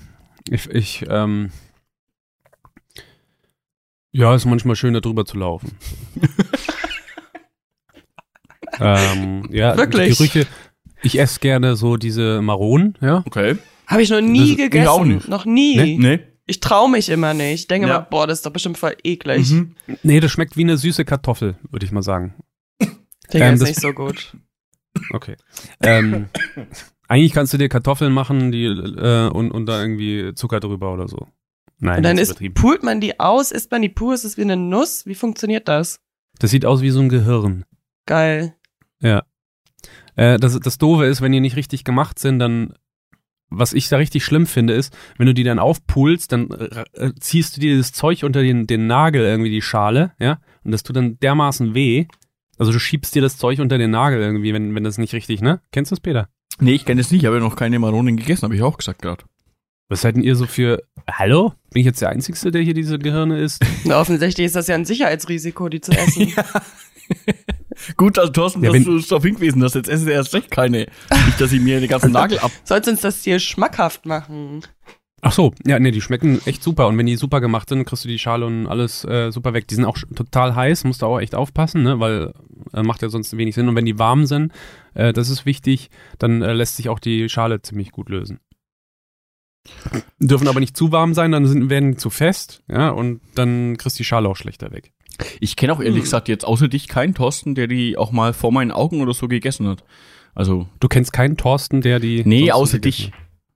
[0.50, 1.52] ich, ich, ähm,
[4.12, 5.78] ja, ist manchmal schön, da drüber zu laufen.
[8.80, 10.18] ähm, ja, Wirklich?
[10.18, 10.48] Gerüche.
[11.06, 13.24] Ich esse gerne so diese Maronen, ja.
[13.26, 13.58] okay.
[13.88, 14.88] Habe ich noch nie Das- ich gegessen.
[14.88, 15.28] auch nicht.
[15.28, 15.76] Noch nie.
[15.78, 15.98] Nee?
[16.00, 16.20] Nee.
[16.48, 17.54] Ich traue mich immer nicht.
[17.62, 17.96] Ich denke Ja.
[17.98, 19.50] immer, boah, das ist doch bestimmt voll eklig.
[19.52, 19.76] Mhm.
[20.04, 22.34] Nee, das schmeckt wie eine süße Kartoffel, würde ich mal sagen.
[23.34, 24.36] Digga, Ähm, ist nicht so gut.
[25.12, 25.36] Okay.
[25.82, 26.28] ähm,
[27.08, 31.08] eigentlich kannst du dir Kartoffeln machen die, äh, und, und da irgendwie Zucker drüber oder
[31.08, 31.28] so.
[31.80, 34.44] Nein, Und dann ist, pult man die aus, isst man die pur, ist es wie
[34.44, 35.06] eine Nuss?
[35.06, 36.00] Wie funktioniert das?
[36.40, 37.66] Das sieht aus wie so ein Gehirn.
[38.06, 38.56] Geil.
[40.16, 42.74] Äh, das, das Doofe ist, wenn die nicht richtig gemacht sind, dann
[43.50, 47.56] was ich da richtig schlimm finde, ist, wenn du die dann aufpulst, dann äh, ziehst
[47.56, 50.96] du dir das Zeug unter den, den Nagel irgendwie, die Schale, ja, und das tut
[50.96, 52.08] dann dermaßen weh.
[52.58, 55.42] Also du schiebst dir das Zeug unter den Nagel irgendwie, wenn, wenn das nicht richtig,
[55.42, 55.62] ne?
[55.72, 56.30] Kennst du das, Peter?
[56.60, 58.78] Nee, ich kenne es nicht, ich habe ja noch keine Maronen gegessen, habe ich auch
[58.78, 59.26] gesagt gerade.
[59.90, 61.54] Was seid denn ihr so für, hallo?
[61.72, 63.64] Bin ich jetzt der Einzige, der hier diese Gehirne isst?
[63.84, 66.34] Na, offensichtlich ist das ja ein Sicherheitsrisiko, die zu essen.
[67.98, 70.50] Gut, also Thorsten, Ja, dass du es darauf hingewiesen hast, jetzt essen sie erst recht
[70.50, 70.88] keine.
[71.26, 72.52] Nicht, dass ich mir den ganzen Nagel ab...
[72.64, 74.62] Sollst uns das hier schmackhaft machen?
[75.22, 76.88] Ach so, ja, nee, die schmecken echt super.
[76.88, 79.68] Und wenn die super gemacht sind, kriegst du die Schale und alles äh, super weg.
[79.68, 82.00] Die sind auch total heiß, musst du auch echt aufpassen, ne?
[82.00, 82.34] weil
[82.74, 83.68] äh, macht ja sonst wenig Sinn.
[83.68, 84.54] Und wenn die warm sind,
[84.94, 85.90] äh, das ist wichtig,
[86.20, 88.40] dann äh, lässt sich auch die Schale ziemlich gut lösen.
[90.20, 93.78] Dürfen aber nicht zu warm sein, dann sind, werden die zu fest, ja, und dann
[93.78, 94.94] kriegst du die Schale auch schlechter weg.
[95.40, 96.04] Ich kenne auch ehrlich Hm.
[96.04, 99.28] gesagt jetzt außer dich keinen Thorsten, der die auch mal vor meinen Augen oder so
[99.28, 99.84] gegessen hat.
[100.34, 102.24] Also, Du kennst keinen Thorsten, der die.
[102.26, 103.12] nee, außer dich.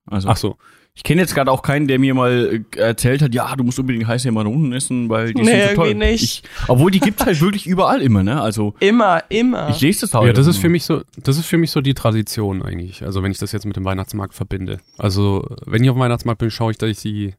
[0.05, 0.55] Also, Ach so.
[0.95, 3.79] ich kenne jetzt gerade auch keinen, der mir mal äh, erzählt hat, ja, du musst
[3.79, 5.93] unbedingt heiße Maronen essen, weil die Nee, sind so toll.
[5.95, 6.23] nicht.
[6.23, 8.41] Ich, obwohl die gibt's halt wirklich überall immer, ne?
[8.41, 9.69] Also, Immer, immer.
[9.69, 10.25] ich lese das halt.
[10.27, 10.61] Ja, das ist immer.
[10.63, 13.03] für mich so, das ist für mich so die Tradition eigentlich.
[13.03, 14.79] Also wenn ich das jetzt mit dem Weihnachtsmarkt verbinde.
[14.97, 17.33] Also wenn ich auf dem Weihnachtsmarkt bin, schaue ich, dass ich die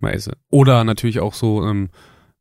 [0.00, 0.32] mal esse.
[0.50, 1.90] Oder natürlich auch so ähm,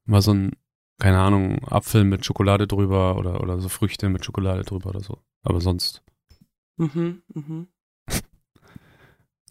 [0.05, 0.51] mal so ein,
[0.99, 5.19] keine Ahnung, Apfel mit Schokolade drüber oder oder so Früchte mit Schokolade drüber oder so.
[5.43, 6.01] Aber sonst.
[6.77, 7.67] Mhm, mhm.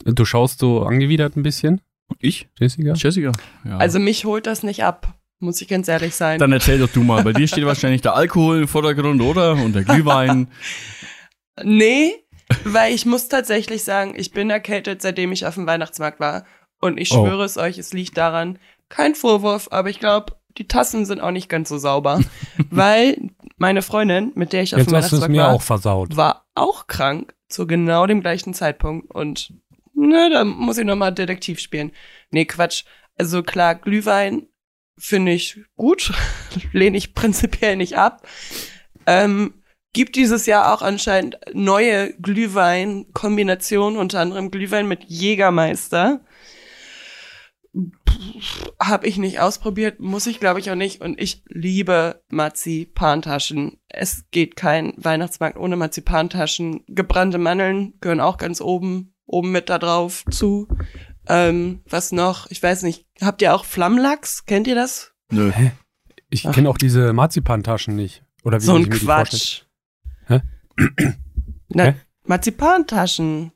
[0.05, 1.81] Du schaust so angewidert ein bisschen,
[2.21, 2.49] Ich?
[2.59, 2.93] Jessica?
[2.95, 3.33] Jessica?
[3.65, 3.79] Ja.
[3.79, 6.39] Also mich holt das nicht ab, muss ich ganz ehrlich sein.
[6.39, 7.25] Dann erzähl doch du mal.
[7.25, 9.53] Bei dir steht wahrscheinlich der Alkohol im Vordergrund, oder?
[9.53, 10.49] Und der Glühwein.
[11.65, 12.13] Nee,
[12.65, 16.45] weil ich muss tatsächlich sagen, ich bin erkältet, seitdem ich auf dem Weihnachtsmarkt war.
[16.83, 17.25] Und ich Oh.
[17.27, 18.59] schwöre es euch, es liegt daran,
[18.91, 22.21] kein Vorwurf, aber ich glaube, die Tassen sind auch nicht ganz so sauber.
[22.71, 26.17] weil meine Freundin, mit der ich auf Jetzt dem Weihnachtsmarkt mir war, auch versaut.
[26.17, 29.11] war auch krank zu genau dem gleichen Zeitpunkt.
[29.11, 29.53] Und
[29.95, 31.93] ne, da muss ich nochmal Detektiv spielen.
[32.31, 32.85] Nee, Quatsch.
[33.19, 34.47] Also klar, Glühwein
[34.99, 36.13] finde ich gut.
[36.73, 38.27] Lehne ich prinzipiell nicht ab.
[39.07, 39.55] Ähm,
[39.93, 46.21] gibt dieses Jahr auch anscheinend neue Glühwein-Kombinationen, unter anderem Glühwein mit Jägermeister.
[48.81, 51.01] Habe ich nicht ausprobiert, muss ich glaube ich auch nicht.
[51.01, 53.79] Und ich liebe Marzipantaschen.
[53.89, 56.85] Es geht kein Weihnachtsmarkt ohne Marzipantaschen.
[56.89, 60.69] Gebrannte Mandeln gehören auch ganz oben, oben mit da drauf zu.
[61.29, 62.51] Ähm, was noch?
[62.51, 63.07] Ich weiß nicht.
[63.21, 64.47] Habt ihr auch Flammlachs?
[64.47, 65.13] Kennt ihr das?
[65.31, 65.53] Nö.
[66.31, 66.55] Ich Ach.
[66.55, 68.23] kenne auch diese Marzipantaschen nicht.
[68.45, 69.01] Oder wie so ein ich?
[69.01, 69.63] Quatsch.
[70.27, 70.41] Hä?
[71.69, 71.95] Na, Hä?
[72.25, 73.53] Marzipantaschen.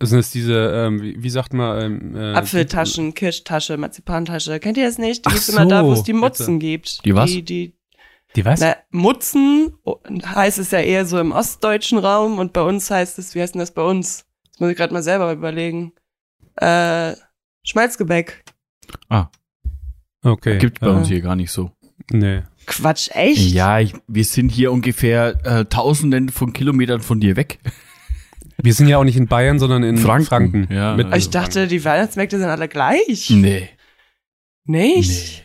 [0.00, 4.60] Sind das diese, ähm, wie, wie sagt man, ähm, äh, Apfeltaschen, Kirschtasche, Marzipantasche.
[4.60, 5.24] Kennt ihr das nicht?
[5.24, 7.04] Die Ach gibt's immer da, wo es so, die Mutzen gibt.
[7.04, 7.30] Die was?
[7.30, 7.74] Die, die,
[8.36, 8.60] Die was?
[8.60, 13.18] na, Mutzen oh, heißt es ja eher so im ostdeutschen Raum und bei uns heißt
[13.18, 14.24] es, wie heißt denn das bei uns?
[14.52, 15.92] Das muss ich gerade mal selber überlegen.
[16.56, 17.14] Äh,
[17.64, 18.44] Schmalzgebäck.
[20.22, 20.58] Okay.
[20.58, 21.70] Gibt bei äh, uns hier gar nicht so.
[22.10, 22.42] Nee.
[22.66, 23.50] Quatsch, echt?
[23.52, 27.58] Ja, ich, wir sind hier ungefähr äh, tausenden von Kilometern von dir weg.
[28.62, 30.26] Wir sind ja auch nicht in Bayern, sondern in Franken.
[30.26, 30.68] Franken.
[30.70, 33.30] Ja, Mit, Aber ich dachte, die Weihnachtsmärkte sind alle gleich.
[33.30, 33.68] Nee.
[34.64, 35.44] Nicht?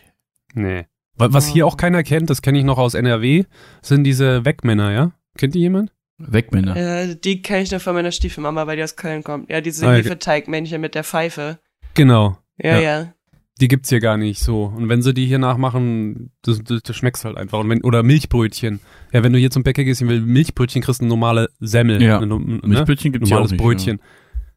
[0.54, 0.86] Nee.
[1.16, 3.44] Wa- Was hier auch keiner kennt, das kenne ich noch aus NRW,
[3.82, 5.12] sind diese Wegmänner, ja?
[5.38, 5.92] Kennt die jemand?
[6.18, 6.76] Weg, Männer.
[6.76, 9.50] Äh, die kenne ich nur von meiner Stiefelmama, weil die aus Köln kommt.
[9.50, 9.94] Ja, diese Ah.
[9.94, 11.58] Hefeteigmännchen mit der Pfeife.
[11.94, 12.38] Genau.
[12.56, 12.80] Ja, Ja.
[13.00, 13.14] ja.
[13.60, 14.64] Die gibt's hier gar nicht so.
[14.64, 17.60] Und wenn sie die hier nachmachen, das, das, das schmeckt's halt einfach.
[17.60, 18.80] Und wenn, oder Milchbrötchen.
[19.12, 22.02] Ja, wenn du hier zum Bäcker gehst und willst Milchbrötchen, kriegst du eine normale Semmel.
[22.02, 22.18] Ja.
[22.18, 22.60] Eine, ne?
[22.64, 24.00] Milchbrötchen gibt's ja auch Normales nicht, Brötchen.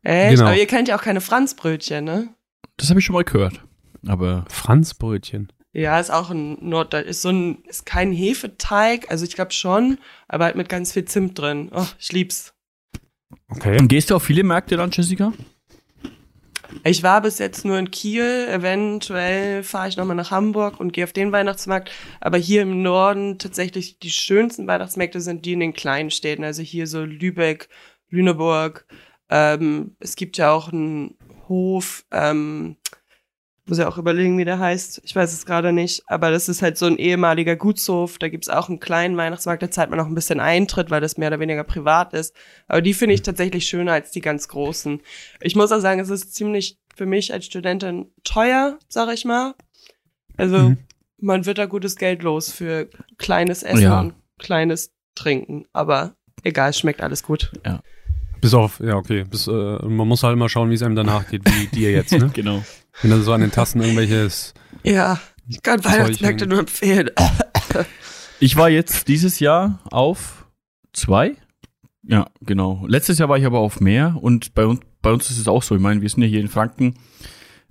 [0.01, 0.37] Echt?
[0.37, 0.47] Genau.
[0.47, 2.29] Aber ihr kennt ja auch keine Franzbrötchen, ne?
[2.77, 3.63] Das habe ich schon mal gehört.
[4.07, 5.51] Aber Franzbrötchen.
[5.73, 7.07] Ja, ist auch ein Norddeutsch.
[7.07, 11.05] Ist so ein, ist kein Hefeteig, also ich glaube schon, aber halt mit ganz viel
[11.05, 11.69] Zimt drin.
[11.71, 12.53] Oh, ich lieb's.
[13.49, 13.79] Okay.
[13.79, 15.33] Und gehst du auf viele Märkte dann, Jessica?
[16.83, 21.03] Ich war bis jetzt nur in Kiel, eventuell fahre ich nochmal nach Hamburg und gehe
[21.03, 21.91] auf den Weihnachtsmarkt.
[22.19, 26.43] Aber hier im Norden tatsächlich die schönsten Weihnachtsmärkte sind die in den kleinen Städten.
[26.43, 27.69] Also hier so Lübeck,
[28.09, 28.85] Lüneburg.
[29.29, 32.77] Ähm, es gibt ja auch einen Hof, ähm,
[33.67, 35.01] muss ja auch überlegen, wie der heißt.
[35.03, 36.03] Ich weiß es gerade nicht.
[36.07, 38.17] Aber das ist halt so ein ehemaliger Gutshof.
[38.17, 39.61] Da gibt's auch einen kleinen Weihnachtsmarkt.
[39.63, 42.33] Da zahlt man noch ein bisschen Eintritt, weil das mehr oder weniger privat ist.
[42.67, 45.01] Aber die finde ich tatsächlich schöner als die ganz großen.
[45.41, 49.53] Ich muss auch sagen, es ist ziemlich für mich als Studentin teuer, sag ich mal.
[50.37, 50.77] Also Mhm.
[51.19, 53.99] man wird da gutes Geld los für kleines Essen Ja.
[53.99, 55.65] und kleines Trinken.
[55.73, 57.51] Aber egal, es schmeckt alles gut.
[58.41, 59.23] Bis auf, ja, okay.
[59.23, 62.11] Bis, äh, man muss halt immer schauen, wie es einem danach geht, wie dir jetzt,
[62.11, 62.29] ne?
[62.33, 62.63] Genau.
[63.01, 64.53] Wenn dann so an den Tassen irgendwelches.
[64.83, 67.09] Ja, ich kann Weihnachtsmärkte nur empfehlen.
[68.39, 70.45] Ich war jetzt dieses Jahr auf
[70.93, 71.35] zwei
[72.03, 72.85] Ja, genau.
[72.87, 75.63] Letztes Jahr war ich aber auf Meer und bei uns, bei uns ist es auch
[75.63, 75.75] so.
[75.75, 76.99] Ich meine, wir sind ja hier in Franken.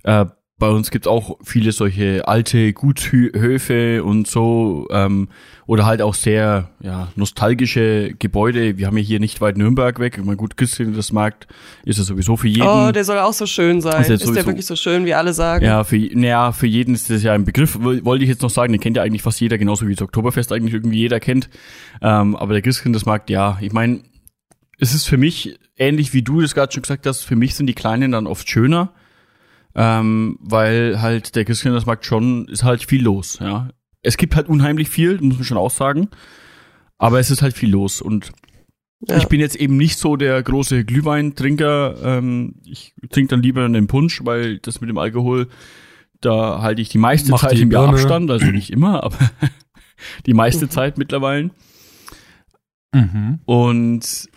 [0.03, 0.25] Äh,
[0.59, 5.29] bei uns gibt es auch viele solche alte Gutshöfe und so ähm,
[5.67, 8.77] oder halt auch sehr ja, nostalgische Gebäude.
[8.77, 10.15] Wir haben ja hier nicht weit Nürnberg weg.
[10.17, 11.47] Ich meine, gut, das Markt
[11.85, 12.67] ist ja sowieso für jeden.
[12.67, 14.01] Oh, der soll auch so schön sein.
[14.01, 15.63] Ist Ist, ja der sowieso- wirklich so schön, wie alle sagen?
[15.65, 18.49] Ja, für, naja, für jeden ist das ja ein Begriff, woll- wollte ich jetzt noch
[18.49, 21.49] sagen, den kennt ja eigentlich fast jeder, genauso wie das Oktoberfest eigentlich irgendwie jeder kennt.
[22.01, 23.99] Ähm, aber der Christkindlesmarkt, ja, ich meine,
[24.79, 27.67] es ist für mich ähnlich wie du das gerade schon gesagt hast, für mich sind
[27.67, 28.91] die Kleinen dann oft schöner,
[29.77, 33.69] ähm, weil halt der Christkindlesmarkt schon, ist halt viel los, ja.
[34.01, 36.09] Es gibt halt unheimlich viel, muss man schon auch sagen,
[36.97, 38.31] aber es ist halt viel los und
[39.07, 39.17] Ja.
[39.17, 41.95] ich bin jetzt eben nicht so der große Glühweintrinker.
[42.03, 45.47] Ähm, ich trinke dann lieber einen Punsch, weil das mit dem Alkohol,
[46.21, 47.89] da halte ich die meiste Macht Zeit im Jahr.
[47.89, 49.17] Abstand, also nicht immer, aber
[50.25, 50.69] die meiste Mhm.
[50.71, 51.51] Zeit mittlerweile.
[52.93, 53.39] Mhm.
[53.45, 54.29] Und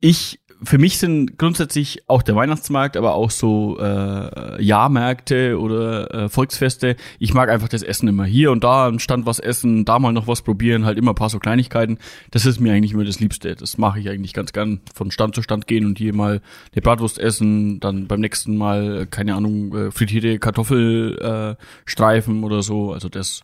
[0.00, 6.28] ich, für mich sind grundsätzlich auch der Weihnachtsmarkt, aber auch so äh, Jahrmärkte oder äh,
[6.28, 6.96] Volksfeste.
[7.18, 10.12] Ich mag einfach das Essen immer hier und da am Stand was essen, da mal
[10.12, 11.98] noch was probieren, halt immer ein paar so Kleinigkeiten.
[12.30, 13.54] Das ist mir eigentlich immer das Liebste.
[13.54, 16.40] Das mache ich eigentlich ganz gern, von Stand zu Stand gehen und hier mal
[16.72, 22.44] eine Bratwurst essen, dann beim nächsten Mal, äh, keine Ahnung, äh, frittierte Kartoffelstreifen äh, Streifen
[22.44, 22.92] oder so.
[22.92, 23.42] Also das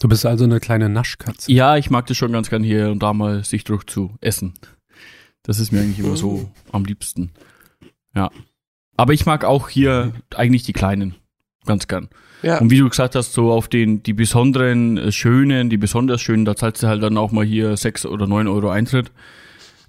[0.00, 1.50] Du bist also eine kleine Naschkatze.
[1.50, 4.54] ja, ich mag das schon ganz gern hier und da mal sich durch zu essen.
[5.44, 7.30] Das ist mir eigentlich immer so am liebsten.
[8.14, 8.30] Ja.
[8.96, 11.14] Aber ich mag auch hier eigentlich die kleinen
[11.66, 12.08] ganz gern.
[12.42, 12.58] Ja.
[12.58, 16.44] Und wie du gesagt hast, so auf den, die besonderen, äh, schönen, die besonders schönen,
[16.44, 19.12] da zahlst du halt dann auch mal hier sechs oder neun Euro Eintritt.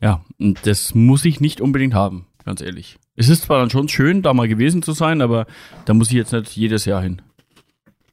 [0.01, 2.97] Ja, und das muss ich nicht unbedingt haben, ganz ehrlich.
[3.17, 5.47] Es ist zwar dann schon schön, da mal gewesen zu sein, aber
[5.85, 7.21] da muss ich jetzt nicht jedes Jahr hin.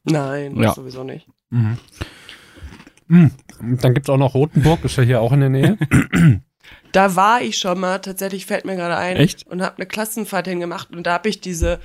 [0.03, 0.73] Nein, das Ja.
[0.73, 1.27] sowieso nicht.
[1.49, 1.77] Mhm.
[3.07, 3.31] Mhm.
[3.81, 5.77] Dann gibt's auch noch Rotenburg, ist ja hier auch in der Nähe.
[6.93, 9.17] Da war ich schon mal, tatsächlich fällt mir gerade ein.
[9.17, 9.45] Echt?
[9.47, 11.79] Und habe eine Klassenfahrt hingemacht und da habe ich diese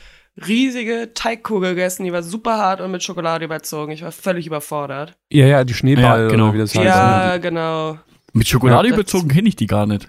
[0.47, 3.91] riesige Teigkugel gegessen, die war super hart und mit Schokolade überzogen.
[3.93, 5.17] Ich war völlig überfordert.
[5.31, 6.55] ja, ja, die Schneeball, Ja, genau.
[6.55, 6.85] wie das heißt.
[6.87, 7.99] Ja, genau.
[8.33, 10.09] Mit Schokolade Ja, überzogen kenne ich die gar nicht.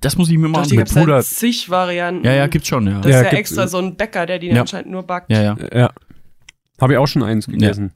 [0.00, 0.76] Das muss ich mir mal ansehen.
[0.78, 1.14] gibt's Puder.
[1.14, 2.24] halt zig Varianten.
[2.26, 3.00] Ja, ja, gibt's schon, ja.
[3.00, 4.60] Das Ja, ist ja extra so ein Bäcker, der die Ja.
[4.60, 5.32] anscheinend nur backt.
[5.32, 5.56] Ja, ja.
[5.72, 5.90] Ja.
[6.80, 7.92] Habe ich auch schon eins gegessen.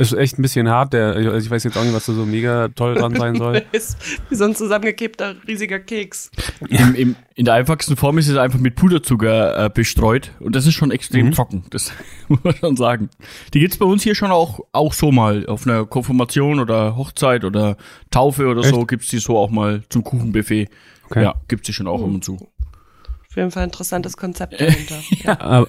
[0.00, 2.24] Ist echt ein bisschen hart, der, also ich weiß jetzt auch nicht, was da so
[2.24, 3.62] mega toll dran sein soll.
[3.72, 3.98] ist
[4.30, 6.30] wie so ein zusammengekippter riesiger Keks.
[6.68, 10.66] Im, im, in der einfachsten Form ist es einfach mit Puderzucker äh, bestreut und das
[10.66, 11.32] ist schon extrem Mhm.
[11.32, 11.92] trocken, das
[12.28, 13.10] muss man schon sagen.
[13.52, 17.44] Die gibt's bei uns hier schon auch, auch so mal, auf einer Konfirmation oder Hochzeit
[17.44, 17.76] oder
[18.10, 18.88] Taufe oder so, Echt?
[18.88, 20.68] gibt's die so auch mal zum Kuchenbuffet.
[21.10, 21.24] Okay.
[21.24, 22.36] Ja, gibt's die schon auch ab und zu.
[22.36, 25.40] Auf jeden Fall ein interessantes Konzept dahinter.
[25.40, 25.68] Aber,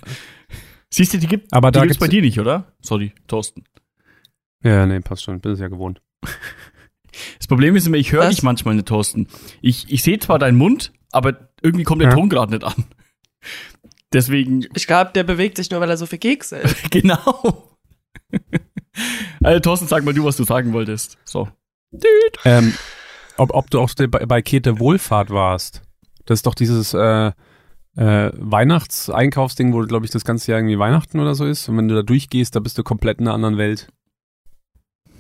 [0.89, 2.65] Siehst du, die, gibt, aber die da gibt's bei dir nicht, oder?
[2.81, 3.63] Sorry, Thorsten.
[4.63, 6.01] Ja, nee, passt schon, bin es ja gewohnt.
[7.37, 9.27] Das Problem ist immer, ich höre dich manchmal nicht, Thorsten.
[9.61, 12.15] Ich, ich sehe zwar deinen Mund, aber irgendwie kommt der Ja.
[12.15, 12.85] Ton gerade nicht an.
[14.13, 16.89] Deswegen, Ich glaube, der bewegt sich nur, weil er so viel Kekse isst.
[16.91, 17.75] genau.
[19.43, 21.17] Also, Thorsten, sag mal du, was du sagen wolltest.
[21.25, 21.49] So.
[22.45, 22.73] Ähm,
[23.37, 25.81] ob, ob du auch bei, bei Käthe Wohlfahrt warst.
[26.25, 27.31] Das ist doch dieses äh,
[27.95, 31.67] äh, Weihnachtseinkaufsding, wo, glaube ich, das ganze Jahr irgendwie Weihnachten oder so ist.
[31.67, 33.89] Und wenn du da durchgehst, da bist du komplett in einer anderen Welt.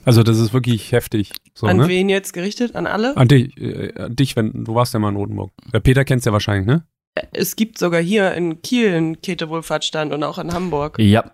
[0.05, 1.31] Also das ist wirklich heftig.
[1.53, 1.87] So, An ne?
[1.87, 2.75] wen jetzt gerichtet?
[2.75, 3.15] An alle?
[3.17, 5.51] An dich, äh, an dich, wenn du warst ja mal in Rotenburg.
[5.73, 6.85] Der Peter kennst ja wahrscheinlich, ne?
[7.33, 10.97] Es gibt sogar hier in Kiel einen Käthe-Wohlfahrtsstand und auch in Hamburg.
[10.97, 11.31] Ja,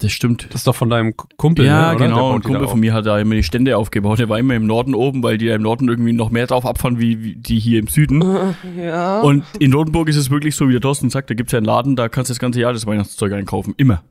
[0.00, 0.46] das stimmt.
[0.50, 2.34] Das ist doch von deinem Kumpel, ja, ne, genau.
[2.34, 2.70] Ein Kumpel auf.
[2.70, 4.20] von mir hat da immer die Stände aufgebaut.
[4.20, 6.64] Der war immer im Norden oben, weil die da im Norden irgendwie noch mehr drauf
[6.64, 8.22] abfahren, wie, wie die hier im Süden.
[8.76, 9.20] Ja.
[9.20, 11.66] Und in Rotenburg ist es wirklich so, wie der Thorsten sagt, da gibt's ja einen
[11.66, 13.74] Laden, da kannst du das ganze Jahr das Weihnachtszeug einkaufen.
[13.76, 14.04] Immer.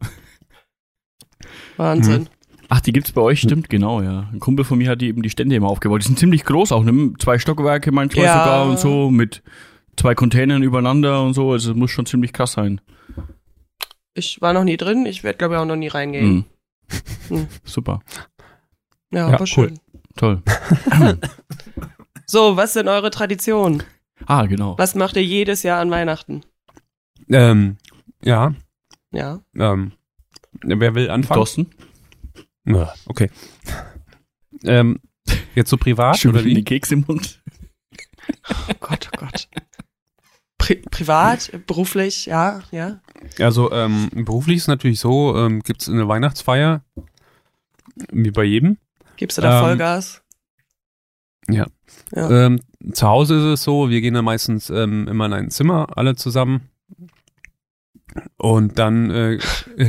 [1.78, 2.28] Wahnsinn.
[2.70, 4.30] Ach, die gibt's bei euch, stimmt, genau, ja.
[4.32, 6.02] Ein Kumpel von mir hat die eben die Stände immer aufgebaut.
[6.04, 7.14] Die sind ziemlich groß, auch ne?
[7.20, 8.34] zwei Stockwerke manchmal Ja.
[8.44, 9.42] sogar und so, mit
[9.96, 11.52] zwei Containern übereinander und so.
[11.52, 12.82] Also es muss schon ziemlich krass sein.
[14.14, 16.28] Ich war noch nie drin, ich werde glaube ich auch noch nie reingehen.
[16.30, 16.46] Mhm.
[17.30, 17.48] Hm.
[17.66, 18.00] Super,
[19.12, 19.48] Ja, Ja, aber cool.
[19.48, 19.80] schön.
[20.16, 20.42] toll.
[22.30, 23.84] So, was sind eure Traditionen?
[24.26, 24.78] ah, genau.
[24.78, 26.42] Was macht ihr jedes Jahr an Weihnachten?
[27.30, 27.78] Ähm,
[28.24, 28.54] ja,
[29.12, 29.40] Ja.
[29.58, 29.94] ähm,
[30.62, 31.38] wer will anfangen?
[31.38, 31.68] Thorsten?
[32.68, 33.30] Ja, okay.
[34.64, 35.00] Ähm,
[35.56, 36.54] jetzt so privat Schon oder wie?
[36.54, 37.42] den Keks im Mund.
[38.50, 39.48] Oh Gott, oh Gott.
[40.58, 43.00] Pri privat, beruflich, ja, ja.
[43.40, 46.84] Also ähm, beruflich ist natürlich so, ähm, gibt es eine Weihnachtsfeier,
[48.12, 48.78] wie bei jedem.
[49.16, 50.24] Gibst du da Ähm, Vollgas?
[51.50, 51.68] ja.
[52.14, 52.30] Ja.
[52.48, 52.60] Ähm,
[52.92, 56.16] zu Hause ist es so, wir gehen dann meistens ähm, immer in ein Zimmer, alle
[56.16, 56.70] zusammen.
[58.38, 59.38] Und dann äh,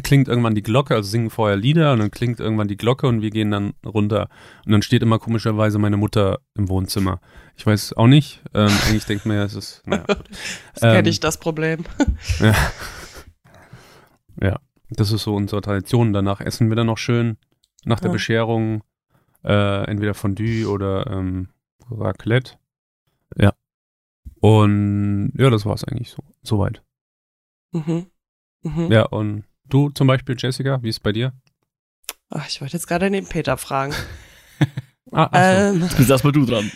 [0.02, 3.22] klingt irgendwann die Glocke, also singen vorher Lieder und dann klingt irgendwann die Glocke und
[3.22, 4.28] wir gehen dann runter.
[4.66, 7.20] Und dann steht immer komischerweise meine Mutter im Wohnzimmer.
[7.56, 8.42] Ich weiß auch nicht.
[8.54, 9.82] Ähm, eigentlich denkt man ja, es ist.
[9.86, 10.24] Naja, gut.
[10.74, 11.84] Das kenne Ähm, ich das Problem.
[12.40, 12.54] Ja.
[14.40, 16.12] ja, das ist so unsere Tradition.
[16.12, 17.36] Danach essen wir dann noch schön
[17.84, 18.12] nach der Ja.
[18.12, 18.82] Bescherung
[19.44, 21.48] äh, entweder Fondue oder ähm,
[21.90, 22.54] Raclette.
[23.36, 23.52] Ja.
[24.40, 26.82] Und ja, das war's eigentlich so soweit.
[27.72, 28.06] Mhm.
[28.62, 28.92] Mhm.
[28.92, 31.32] Ja, und du zum Beispiel, Jessica, wie ist es bei dir?
[32.30, 33.94] Ach, ich wollte jetzt gerade den Peter fragen.
[35.10, 36.70] Ah, ähm, Jetzt bist erstmal du dran.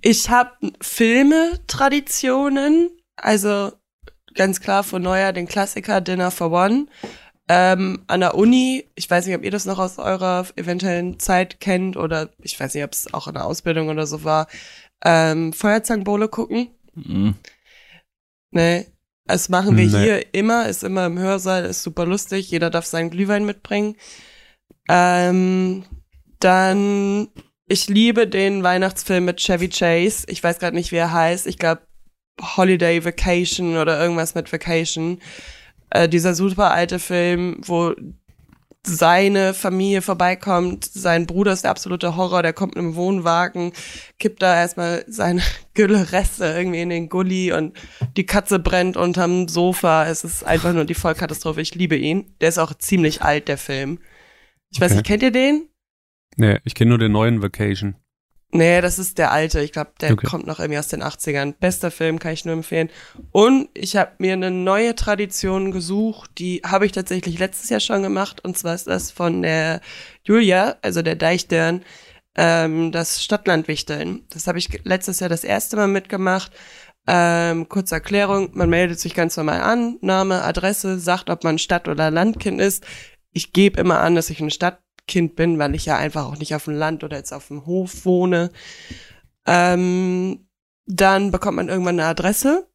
[0.00, 3.70] ich habe Filme, Traditionen, also
[4.34, 6.86] ganz klar von Neuer den Klassiker Dinner for One.
[7.48, 11.60] Ähm, an der Uni, ich weiß nicht, ob ihr das noch aus eurer eventuellen Zeit
[11.60, 14.48] kennt oder ich weiß nicht, ob es auch in der Ausbildung oder so war.
[15.04, 16.70] Ähm, Feuerzangenbowle gucken.
[16.94, 17.36] Mhm.
[18.50, 18.86] Ne,
[19.30, 20.02] das machen wir Nee.
[20.02, 23.96] hier immer, ist immer im Hörsaal, ist super lustig, jeder darf seinen Glühwein mitbringen.
[24.88, 25.84] Ähm,
[26.40, 27.28] dann,
[27.66, 30.24] ich liebe den Weihnachtsfilm mit Chevy Chase.
[30.28, 31.46] Ich weiß gerade nicht, wie er heißt.
[31.46, 31.82] Ich glaube
[32.40, 35.20] Holiday Vacation oder irgendwas mit Vacation.
[35.90, 37.94] Äh, dieser super alte Film, wo
[38.86, 43.72] seine Familie vorbeikommt, sein Bruder ist der absolute Horror, der kommt mit einem Wohnwagen,
[44.18, 45.42] kippt da erstmal seine
[45.74, 47.76] Gülle-Reste irgendwie in den Gully und
[48.16, 50.06] die Katze brennt unterm Sofa.
[50.06, 51.60] Es ist einfach nur die Vollkatastrophe.
[51.60, 52.34] Ich liebe ihn.
[52.40, 53.98] Der ist auch ziemlich alt, der Film.
[54.70, 54.96] Ich weiß Okay.
[54.98, 55.68] nicht, kennt ihr den?
[56.36, 57.96] Nee, ich kenne nur den neuen Vacation.
[58.52, 59.60] Nee, das ist der alte.
[59.60, 60.26] Ich glaube, der Okay.
[60.26, 61.54] kommt noch irgendwie aus den 80ern.
[61.58, 62.90] Bester Film, kann ich nur empfehlen.
[63.30, 68.02] Und ich habe mir eine neue Tradition gesucht, die habe ich tatsächlich letztes Jahr schon
[68.02, 68.44] gemacht.
[68.44, 69.80] Und zwar ist das von der
[70.24, 71.84] Julia, also der Deichstern,
[72.36, 74.26] ähm, das Stadtlandwichteln.
[74.30, 76.52] Das habe ich letztes Jahr das erste Mal mitgemacht.
[77.06, 81.88] Ähm, kurze Erklärung, man meldet sich ganz normal an, Name, Adresse, sagt, ob man Stadt-
[81.88, 82.84] oder Landkind ist.
[83.32, 84.50] Ich gebe immer an, dass ich ein
[85.10, 87.66] Stadtkind bin, weil ich ja einfach auch nicht auf dem Land oder jetzt auf dem
[87.66, 88.50] Hof wohne.
[89.46, 90.46] Ähm,
[90.86, 92.68] dann bekommt man irgendwann eine Adresse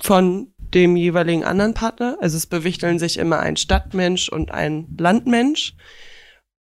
[0.00, 2.16] von dem jeweiligen anderen Partner.
[2.20, 5.74] Also es bewichteln sich immer ein Stadtmensch und ein Landmensch.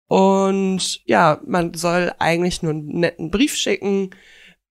[0.08, 4.10] Und ja, man soll eigentlich nur einen netten Brief schicken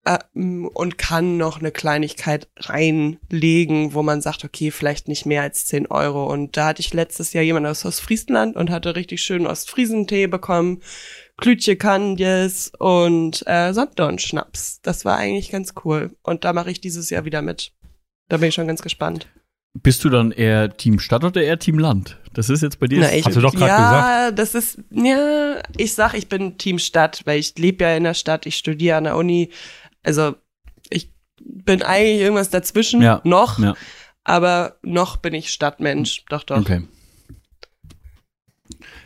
[0.03, 5.87] und kann noch eine Kleinigkeit reinlegen, wo man sagt, okay, vielleicht nicht mehr als 10
[5.87, 6.25] Euro.
[6.25, 10.81] Und da hatte ich letztes Jahr jemanden aus Ostfriesland und hatte richtig schön Ostfriesentee bekommen,
[11.37, 14.81] Klütje Kandjes und äh, Sanddornschnaps.
[14.81, 16.15] Das war eigentlich ganz cool.
[16.23, 17.71] Und da mache ich dieses Jahr wieder mit.
[18.27, 19.27] Da bin ich schon ganz gespannt.
[19.73, 22.17] Bist du dann eher Team Stadt oder eher Team Land?
[22.33, 22.99] Das ist jetzt bei dir.
[22.99, 26.77] Na, ich, Hast du doch grad ja, das ist, ja, ich sag, ich bin Team
[26.77, 29.49] Stadt, weil ich lebe ja in der Stadt, ich studiere an der Uni.
[30.03, 30.35] Also,
[30.89, 33.75] ich bin eigentlich irgendwas dazwischen, Ja, noch, ja.
[34.23, 36.25] aber noch bin ich Stadtmensch.
[36.29, 36.57] Doch, doch.
[36.59, 36.83] Okay.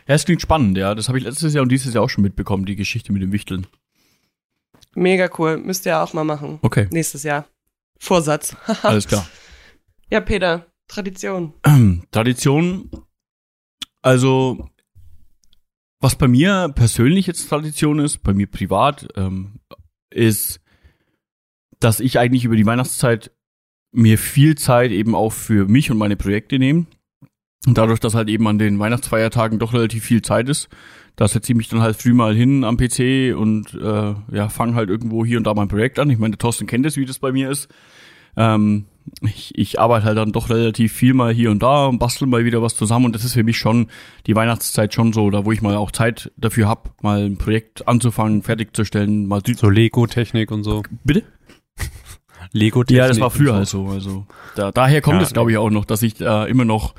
[0.08, 0.94] Ja, es klingt spannend, ja.
[0.94, 3.32] Das habe ich letztes Jahr und dieses Jahr auch schon mitbekommen, die Geschichte mit dem
[3.32, 3.66] Wichteln.
[4.94, 5.58] Mega cool.
[5.58, 6.58] Müsst ihr auch mal machen.
[6.62, 7.46] Okay, Nächstes Jahr.
[7.98, 8.56] Vorsatz.
[8.82, 9.28] alles klar.
[10.10, 11.52] ja, Peter, Tradition.
[12.12, 12.90] Tradition,
[14.02, 14.68] also
[15.98, 19.60] was bei mir persönlich jetzt Tradition ist, bei mir privat, ähm,
[20.10, 20.60] ist,
[21.80, 23.30] dass ich eigentlich über die Weihnachtszeit
[23.92, 26.86] mir viel Zeit eben auch für mich und meine Projekte nehme.
[27.66, 30.68] Und dadurch, dass halt eben an den Weihnachtsfeiertagen doch relativ viel Zeit ist,
[31.16, 34.74] da setze ich mich dann halt früh mal hin am PC und äh, ja, fange
[34.74, 36.10] halt irgendwo hier und da mein Projekt an.
[36.10, 37.68] Ich meine, der Thorsten kennt es, wie das bei mir ist.
[38.36, 38.84] Ähm,
[39.22, 42.44] ich, ich arbeite halt dann doch relativ viel mal hier und da und bastel mal
[42.44, 43.86] wieder was zusammen und das ist für mich schon
[44.26, 47.88] die Weihnachtszeit schon so, da wo ich mal auch Zeit dafür hab, mal ein Projekt
[47.88, 50.82] anzufangen, fertigzustellen, mal So Lego-Technik und so.
[51.02, 51.22] bitte?
[52.52, 52.98] Lego-Technik.
[52.98, 53.86] Ja, das war früher halt so.
[53.88, 56.94] Also da, daher kommt Ja, es, glaube ich, auch noch, dass ich äh, immer noch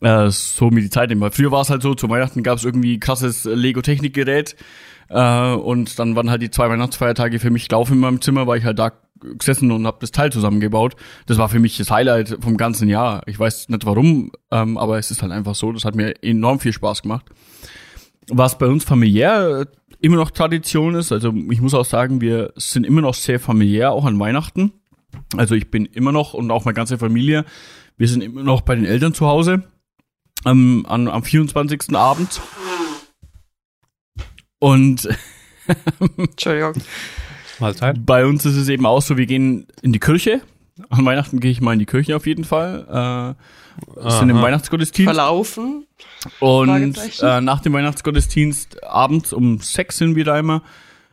[0.00, 1.22] äh, so mir die Zeit nehme.
[1.22, 4.56] Weil früher war es halt so, zu Weihnachten gab es irgendwie krasses Lego-Technikgerät
[5.08, 8.58] äh, und dann waren halt die zwei Weihnachtsfeiertage für mich gelaufen in meinem Zimmer, weil
[8.58, 10.96] ich halt da gesessen und habe das Teil zusammengebaut.
[11.26, 13.22] Das war für mich das Highlight vom ganzen Jahr.
[13.26, 15.72] Ich weiß nicht warum, ähm, aber es ist halt einfach so.
[15.72, 17.26] Das hat mir enorm viel Spaß gemacht.
[18.28, 19.66] Was bei uns familiär äh,
[20.02, 23.92] immer noch Tradition ist, also ich muss auch sagen, wir sind immer noch sehr familiär,
[23.92, 24.72] auch an Weihnachten.
[25.36, 27.44] Also ich bin immer noch und auch meine ganze Familie,
[27.96, 29.62] wir sind immer noch bei den Eltern zu Hause
[30.44, 31.94] ähm, an, am 24.
[31.94, 32.40] Abend.
[34.58, 35.08] Und
[36.16, 36.74] Entschuldigung.
[37.60, 38.04] Mahlzeit.
[38.04, 40.40] bei uns ist es eben auch so, wir gehen in die Kirche.
[40.92, 43.36] An Weihnachten gehe ich mal in die Kirche auf jeden Fall.
[43.98, 44.42] Äh, sind im Aha.
[44.44, 45.12] Weihnachtsgottesdienst.
[45.14, 45.86] Verlaufen.
[46.38, 50.62] Und äh, nach dem Weihnachtsgottesdienst abends um sechs sind wir da immer,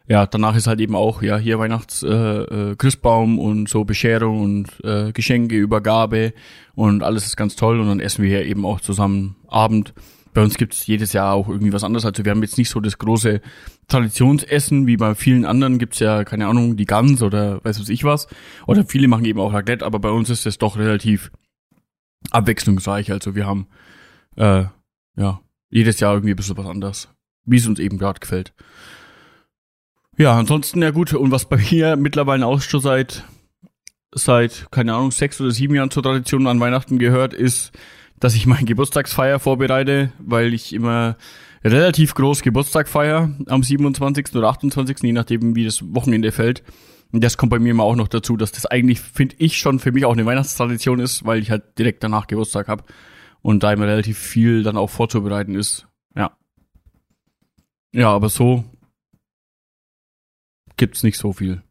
[0.10, 4.42] ja, danach ist halt eben auch, ja, hier Weihnachts äh, äh, Christbaum und so Bescherung
[4.42, 6.34] und äh, Geschenke, Übergabe
[6.76, 9.94] und alles ist ganz toll und dann essen wir hier eben auch zusammen Abend.
[10.34, 12.06] Bei uns gibt's jedes Jahr auch irgendwie was anderes.
[12.06, 13.40] Also wir haben jetzt nicht so das große
[13.90, 18.04] Traditionsessen, wie bei vielen anderen gibt's ja, keine Ahnung, die Gans oder weiß was ich
[18.04, 18.28] was.
[18.68, 21.32] Oder viele machen eben auch Raclette, aber bei uns ist es doch relativ
[22.32, 23.12] abwechslungsreich.
[23.12, 23.68] Also wir haben
[24.36, 24.66] äh,
[25.18, 27.10] ja jedes Jahr irgendwie ein bisschen was anderes,
[27.46, 28.54] wie es uns eben gerade gefällt.
[30.18, 31.14] Ja, ansonsten ja gut.
[31.14, 33.24] Und was bei mir mittlerweile auch schon seit,
[34.14, 37.72] seit, keine Ahnung, sechs oder sieben Jahren zur Tradition an Weihnachten gehört, ist,
[38.20, 41.16] dass ich meine Geburtstagsfeier vorbereite, weil ich immer
[41.64, 44.36] relativ groß Geburtstag feier am 27.
[44.36, 46.64] oder 28., je nachdem, wie das Wochenende fällt.
[47.12, 49.80] Und das kommt bei mir immer auch noch dazu, dass das eigentlich, finde ich, schon
[49.80, 52.84] für mich auch eine Weihnachtstradition ist, weil ich halt direkt danach Geburtstag habe
[53.42, 55.88] und da immer relativ viel dann auch vorzubereiten ist.
[56.16, 56.38] Ja.
[57.92, 58.64] Ja, aber so
[60.78, 61.64] gibt's nicht so viel.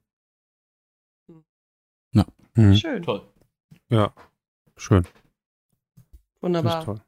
[2.59, 2.75] Mhm.
[2.75, 3.03] Schön.
[3.05, 3.23] Toll.
[3.89, 4.13] Ja,
[4.77, 5.05] schön.
[5.05, 7.01] Das ist Wunderbar.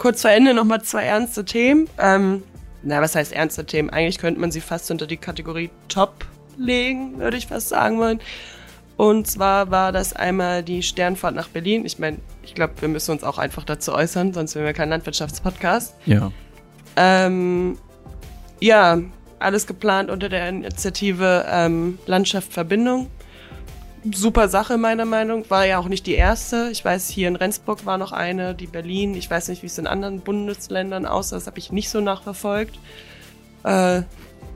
[0.00, 1.86] Kurz vor Ende nochmal zwei ernste Themen.
[1.98, 2.42] Ähm,
[2.82, 3.90] na, was heißt ernste Themen?
[3.90, 6.24] Eigentlich könnte man sie fast unter die Kategorie Top
[6.56, 8.18] legen, würde ich fast sagen wollen.
[8.96, 11.84] Und zwar war das einmal die Sternfahrt nach Berlin.
[11.84, 14.88] Ich meine, ich glaube, wir müssen uns auch einfach dazu äußern, sonst wären wir kein
[14.88, 15.94] Landwirtschaftspodcast.
[16.06, 16.32] Ja.
[16.96, 17.76] Ähm,
[18.58, 19.00] ja,
[19.38, 23.10] alles geplant unter der Initiative ähm, Landschaft Verbindung.
[24.12, 25.44] Super Sache meiner Meinung.
[25.50, 26.70] War ja auch nicht die erste.
[26.72, 29.14] Ich weiß, hier in Rendsburg war noch eine, die Berlin.
[29.14, 31.36] Ich weiß nicht, wie es in anderen Bundesländern aussah.
[31.36, 32.78] Das habe ich nicht so nachverfolgt.
[33.64, 34.02] Äh,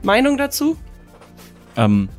[0.01, 0.77] Meinung dazu?
[1.77, 2.09] Ähm,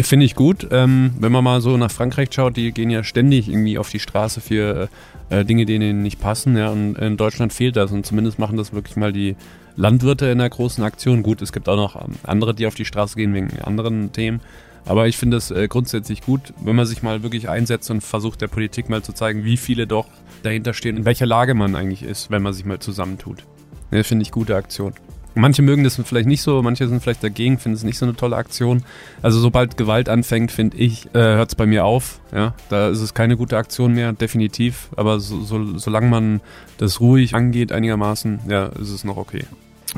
[0.00, 0.68] Finde ich gut.
[0.70, 4.00] Ähm, wenn man mal so nach Frankreich schaut, die gehen ja ständig irgendwie auf die
[4.00, 4.88] Straße für
[5.28, 6.56] äh, Dinge, die ihnen nicht passen.
[6.56, 7.92] Ja, und in Deutschland fehlt das.
[7.92, 9.36] Und zumindest machen das wirklich mal die
[9.76, 11.22] Landwirte in einer großen Aktion.
[11.22, 14.40] Gut, es gibt auch noch ähm, andere, die auf die Straße gehen wegen anderen Themen.
[14.86, 18.40] Aber ich finde es äh, grundsätzlich gut, wenn man sich mal wirklich einsetzt und versucht,
[18.40, 20.06] der Politik mal zu zeigen, wie viele doch
[20.42, 23.44] dahinter stehen, in welcher Lage man eigentlich ist, wenn man sich mal zusammentut.
[23.90, 24.92] Ja, finde ich gute Aktion.
[25.36, 28.14] Manche mögen das vielleicht nicht so, manche sind vielleicht dagegen, finden es nicht so eine
[28.14, 28.84] tolle Aktion.
[29.20, 32.20] Also sobald Gewalt anfängt, finde ich, äh, hört es bei mir auf.
[32.32, 34.90] Ja, da ist es keine gute Aktion mehr, definitiv.
[34.96, 36.40] Aber so, so, solange man
[36.78, 39.44] das ruhig angeht, einigermaßen, ja, ist es noch okay.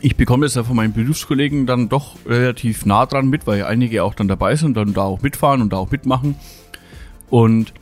[0.01, 4.05] Ich bekomme das ja von meinen Berufskollegen dann doch relativ nah dran mit, weil einige
[4.05, 6.37] auch dann dabei sind, dann da auch mitfahren und da auch mitmachen.
[7.31, 7.73] Und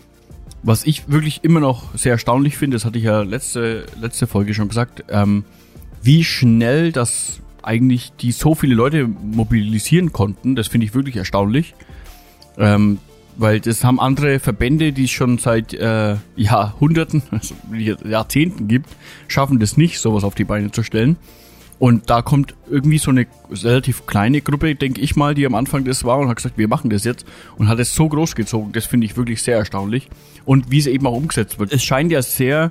[0.63, 4.55] was ich wirklich immer noch sehr erstaunlich finde, das hatte ich ja letzte, letzte Folge
[4.55, 5.45] schon gesagt, ähm,
[6.03, 11.75] wie schnell das eigentlich die so viele Leute mobilisieren konnten, das finde ich wirklich erstaunlich.
[12.57, 12.99] Ähm,
[13.37, 18.89] weil das haben andere Verbände, die es schon seit äh, Jahrhunderten, also Jahrzehnten gibt,
[19.29, 21.17] schaffen das nicht, sowas auf die Beine zu stellen.
[21.79, 25.85] Und da kommt irgendwie so eine relativ kleine Gruppe, denke ich mal, die am Anfang
[25.85, 28.73] das war und hat gesagt, wir machen das jetzt und hat es so groß gezogen.
[28.73, 30.09] Das finde ich wirklich sehr erstaunlich.
[30.45, 31.73] Und wie es eben auch umgesetzt wird.
[31.73, 32.71] Es scheint ja sehr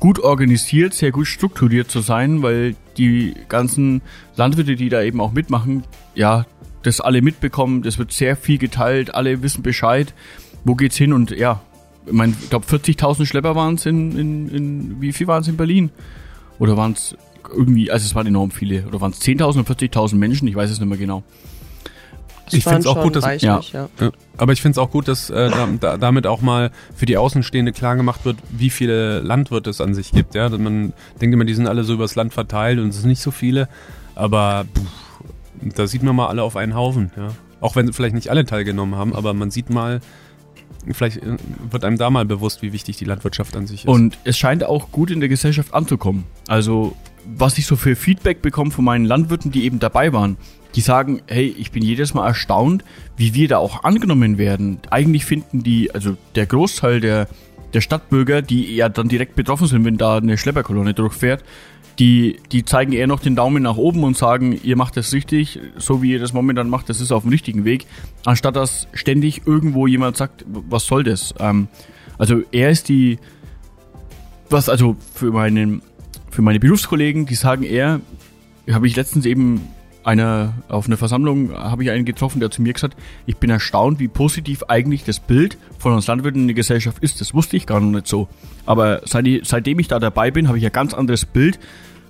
[0.00, 4.02] gut organisiert, sehr gut strukturiert zu sein, weil die ganzen
[4.36, 6.44] Landwirte, die da eben auch mitmachen, ja,
[6.82, 10.12] das alle mitbekommen, das wird sehr viel geteilt, alle wissen Bescheid,
[10.64, 11.62] wo geht's hin und ja,
[12.06, 15.48] ich meine, ich glaube 40.000 Schlepper waren es in, in, in, wie viel waren es
[15.48, 15.90] in Berlin?
[16.58, 17.16] Oder waren es
[17.50, 20.70] irgendwie, also es waren enorm viele, oder waren es 10.000 oder 40.000 Menschen, ich weiß
[20.70, 21.22] es nicht mehr genau.
[22.46, 23.88] Das Ich waren find's auch gut, dass- reichlich, ja.
[24.00, 27.06] Ja, aber ich finde es auch gut, dass äh, da, da, damit auch mal für
[27.06, 30.34] die Außenstehende klar gemacht wird, wie viele Landwirte es an sich gibt.
[30.34, 30.50] Ja?
[30.50, 30.92] Man
[31.22, 33.66] denkt immer, die sind alle so übers Land verteilt und es sind nicht so viele.
[34.14, 34.82] Aber puh,
[35.74, 37.12] da sieht man mal alle auf einen Haufen.
[37.16, 37.28] Ja?
[37.62, 40.00] Auch wenn vielleicht nicht alle teilgenommen haben, aber man sieht mal,
[40.92, 41.36] vielleicht äh,
[41.70, 43.88] wird einem da mal bewusst, wie wichtig die Landwirtschaft an sich ist.
[43.88, 46.24] Und es scheint auch gut in der Gesellschaft anzukommen.
[46.46, 46.94] Also,
[47.26, 50.36] was ich so für Feedback bekomme von meinen Landwirten, die eben dabei waren,
[50.74, 52.84] die sagen, hey, ich bin jedes Mal erstaunt,
[53.16, 54.78] wie wir da auch angenommen werden.
[54.90, 57.28] Eigentlich finden die, also der Großteil der,
[57.72, 61.44] der Stadtbürger, die ja dann direkt betroffen sind, wenn da eine Schlepperkolonne durchfährt,
[61.98, 65.60] die, die zeigen eher noch den Daumen nach oben und sagen, ihr macht das richtig,
[65.76, 67.86] so wie ihr das momentan macht, das ist auf dem richtigen Weg,
[68.24, 71.34] anstatt dass ständig irgendwo jemand sagt, was soll das?
[71.38, 71.68] Ähm,
[72.18, 73.18] also er ist die,
[74.50, 75.82] was also für meinen,
[76.34, 78.00] für meine Berufskollegen, die sagen eher,
[78.68, 79.60] habe ich letztens eben
[80.02, 84.00] einer auf einer Versammlung habe ich einen getroffen, der zu mir gesagt, ich bin erstaunt,
[84.00, 87.20] wie positiv eigentlich das Bild von uns Landwirten in der Gesellschaft ist.
[87.20, 88.28] Das wusste ich gar noch nicht so.
[88.66, 91.58] Aber seit ich, seitdem ich da dabei bin, habe ich ein ganz anderes Bild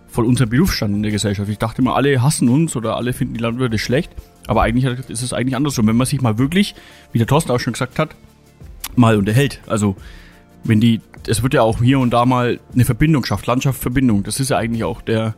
[0.09, 1.49] von unserem Berufsstand in der Gesellschaft.
[1.51, 4.11] Ich dachte immer, alle hassen uns oder alle finden die Landwirte schlecht.
[4.47, 5.87] Aber eigentlich ist es eigentlich andersrum.
[5.87, 6.75] Wenn man sich mal wirklich,
[7.13, 8.11] wie der Thorsten auch schon gesagt hat,
[8.97, 9.61] mal unterhält.
[9.67, 9.97] Also
[10.65, 14.23] wenn die, es wird ja auch hier und da mal eine Verbindung schafft, Landschaftsverbindung.
[14.23, 15.35] Das ist ja eigentlich auch der,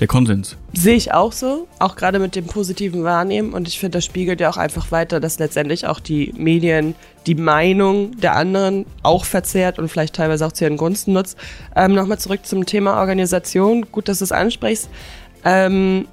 [0.00, 0.56] der Konsens.
[0.72, 3.52] Sehe ich auch so, auch gerade mit dem positiven Wahrnehmen.
[3.52, 6.94] Und ich finde, das spiegelt ja auch einfach weiter, dass letztendlich auch die Medien
[7.26, 11.38] die Meinung der anderen auch verzehrt und vielleicht teilweise auch zu ihren Gunsten nutzt.
[11.76, 13.86] Ähm, Nochmal zurück zum Thema Organisation.
[13.92, 14.88] Gut, dass du es ansprichst.
[15.44, 16.06] Ähm,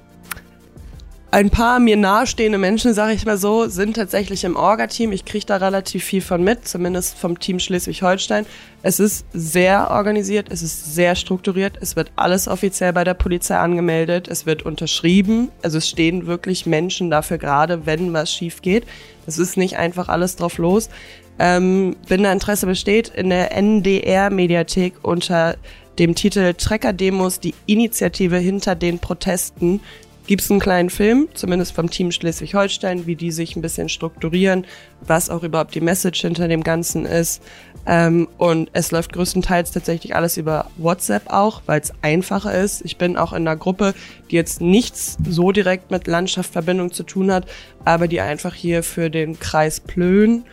[1.32, 5.12] ein paar mir nahestehende Menschen, sage ich mal so, sind tatsächlich im Orga-Team.
[5.12, 8.44] Ich kriege da relativ viel von mit, zumindest vom Team Schleswig-Holstein.
[8.82, 13.56] Es ist sehr organisiert, es ist sehr strukturiert, es wird alles offiziell bei der Polizei
[13.56, 18.84] angemeldet, es wird unterschrieben, also es stehen wirklich Menschen dafür gerade, wenn was schief geht.
[19.26, 20.90] Es ist nicht einfach alles drauf los.
[21.38, 25.56] Ähm, wenn da Interesse besteht, in der NDR-Mediathek unter
[25.98, 29.80] dem Titel Trecker-Demos, die Initiative hinter den Protesten,
[30.26, 34.66] gibt es einen kleinen Film, zumindest vom Team Schleswig-Holstein, wie die sich ein bisschen strukturieren,
[35.00, 37.42] was auch überhaupt die Message hinter dem Ganzen ist.
[37.86, 42.82] Ähm, und es läuft größtenteils tatsächlich alles über WhatsApp auch, weil es einfacher ist.
[42.84, 43.94] Ich bin auch in einer Gruppe,
[44.30, 47.46] die jetzt nichts so direkt mit Landschaftsverbindung zu tun hat,
[47.84, 50.44] aber die einfach hier für den Kreis Plön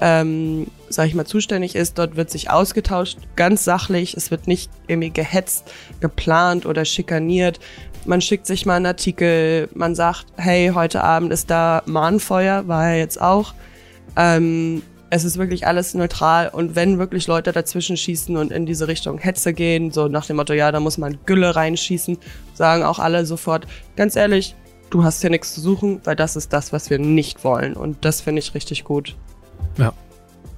[0.00, 1.98] ähm, sag ich mal, zuständig ist.
[1.98, 4.16] Dort wird sich ausgetauscht, ganz sachlich.
[4.16, 5.70] Es wird nicht irgendwie gehetzt,
[6.00, 7.58] geplant oder schikaniert,
[8.06, 12.90] man schickt sich mal einen Artikel, man sagt, hey, heute Abend ist da Mahnfeuer, war
[12.90, 13.54] er jetzt auch.
[14.16, 18.88] Ähm, es ist wirklich alles neutral und wenn wirklich Leute dazwischen schießen und in diese
[18.88, 22.18] Richtung Hetze gehen, so nach dem Motto, ja, da muss man Gülle reinschießen,
[22.54, 24.54] sagen auch alle sofort, ganz ehrlich,
[24.90, 28.04] du hast hier nichts zu suchen, weil das ist das, was wir nicht wollen und
[28.04, 29.16] das finde ich richtig gut.
[29.78, 29.92] Ja.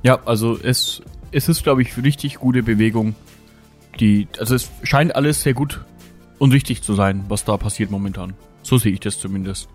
[0.03, 3.15] Ja, also es, es ist, glaube ich, richtig gute Bewegung.
[3.99, 5.81] Die, also es scheint alles sehr gut
[6.41, 8.33] und richtig zu sein, was da passiert momentan.
[8.63, 9.69] So sehe ich das zumindest.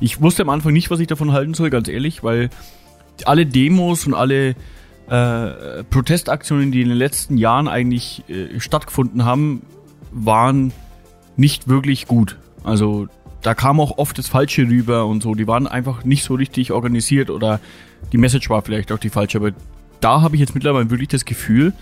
[0.00, 2.50] Ich wusste am Anfang nicht, was ich davon halten soll, ganz ehrlich, weil
[3.24, 4.56] alle Demos und alle
[5.08, 9.62] äh, Protestaktionen, die in den letzten Jahren eigentlich äh, stattgefunden haben,
[10.10, 10.72] waren
[11.36, 12.38] nicht wirklich gut.
[12.64, 13.06] Also
[13.42, 15.34] da kam auch oft das Falsche rüber und so.
[15.34, 17.60] Die waren einfach nicht so richtig organisiert oder
[18.12, 19.38] die Message war vielleicht auch die falsche.
[19.38, 19.52] Aber
[20.00, 21.72] da habe ich jetzt mittlerweile wirklich das Gefühl,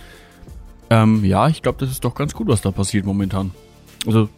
[0.91, 3.53] ähm, ja, ich glaube, das ist doch ganz gut, was da passiert momentan.
[4.09, 4.29] Also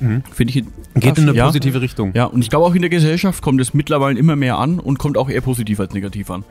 [0.00, 0.22] mhm.
[0.32, 0.64] finde ich
[0.94, 2.12] geht in eine ja, positive Richtung.
[2.14, 4.98] Ja, und ich glaube auch in der Gesellschaft kommt es mittlerweile immer mehr an und
[4.98, 6.44] kommt auch eher positiv als negativ an.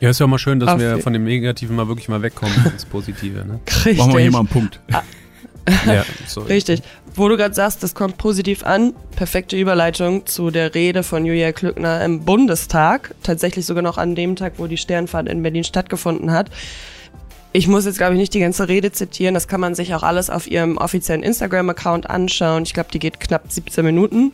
[0.00, 2.54] Ja, ist ja mal schön, dass Auf wir von dem Negativen mal wirklich mal wegkommen
[2.72, 3.44] ins Positive.
[3.44, 3.60] Ne?
[3.66, 3.98] Richtig.
[3.98, 4.80] Machen wir hier mal einen Punkt.
[4.90, 5.02] Ah.
[5.86, 6.04] ja,
[6.48, 6.82] Richtig.
[7.14, 11.52] Wo du gerade sagst, das kommt positiv an, perfekte Überleitung zu der Rede von Julia
[11.52, 13.14] Klückner im Bundestag.
[13.22, 16.50] Tatsächlich sogar noch an dem Tag, wo die Sternfahrt in Berlin stattgefunden hat.
[17.52, 19.34] Ich muss jetzt, glaube ich, nicht die ganze Rede zitieren.
[19.34, 22.62] Das kann man sich auch alles auf ihrem offiziellen Instagram-Account anschauen.
[22.62, 24.32] Ich glaube, die geht knapp 17 Minuten.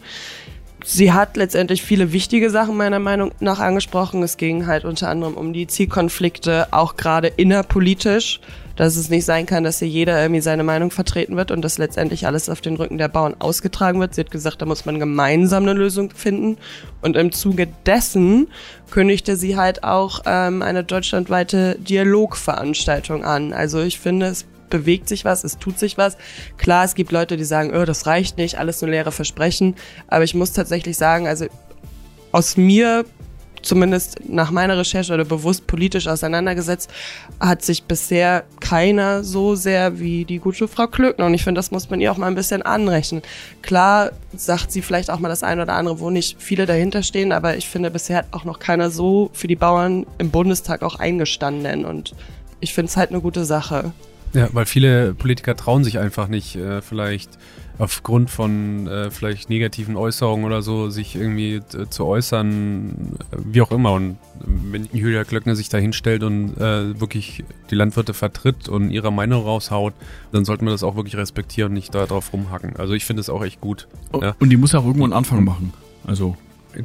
[0.84, 4.22] Sie hat letztendlich viele wichtige Sachen meiner Meinung nach angesprochen.
[4.22, 8.40] Es ging halt unter anderem um die Zielkonflikte, auch gerade innerpolitisch
[8.76, 11.78] dass es nicht sein kann, dass hier jeder irgendwie seine Meinung vertreten wird und dass
[11.78, 14.14] letztendlich alles auf den Rücken der Bauern ausgetragen wird.
[14.14, 16.58] Sie hat gesagt, da muss man gemeinsam eine Lösung finden.
[17.02, 18.48] Und im Zuge dessen
[18.90, 23.52] kündigte sie halt auch ähm, eine deutschlandweite Dialogveranstaltung an.
[23.52, 26.16] Also ich finde, es bewegt sich was, es tut sich was.
[26.58, 29.76] Klar, es gibt Leute, die sagen, oh, das reicht nicht, alles nur leere Versprechen.
[30.08, 31.46] Aber ich muss tatsächlich sagen, also
[32.32, 33.04] aus mir
[33.66, 36.90] zumindest nach meiner Recherche oder bewusst politisch auseinandergesetzt,
[37.40, 41.26] hat sich bisher keiner so sehr wie die gute Frau Klöckner.
[41.26, 43.22] Und ich finde, das muss man ihr auch mal ein bisschen anrechnen.
[43.62, 47.32] Klar sagt sie vielleicht auch mal das eine oder andere, wo nicht viele dahinter stehen,
[47.32, 50.98] aber ich finde, bisher hat auch noch keiner so für die Bauern im Bundestag auch
[50.98, 51.84] eingestanden.
[51.84, 52.14] Und
[52.60, 53.92] ich finde es halt eine gute Sache.
[54.32, 57.30] Ja, weil viele Politiker trauen sich einfach nicht, äh, vielleicht
[57.78, 63.70] aufgrund von äh, vielleicht negativen Äußerungen oder so sich irgendwie äh, zu äußern, wie auch
[63.70, 63.92] immer.
[63.92, 69.12] Und wenn Julia Klöckner sich da hinstellt und äh, wirklich die Landwirte vertritt und ihre
[69.12, 69.94] Meinung raushaut,
[70.32, 72.76] dann sollten wir das auch wirklich respektieren und nicht da drauf rumhacken.
[72.76, 73.88] Also ich finde es auch echt gut.
[74.12, 74.34] Oh, ja.
[74.38, 75.72] Und die muss auch irgendwo einen Anfang machen.
[76.06, 76.36] Also.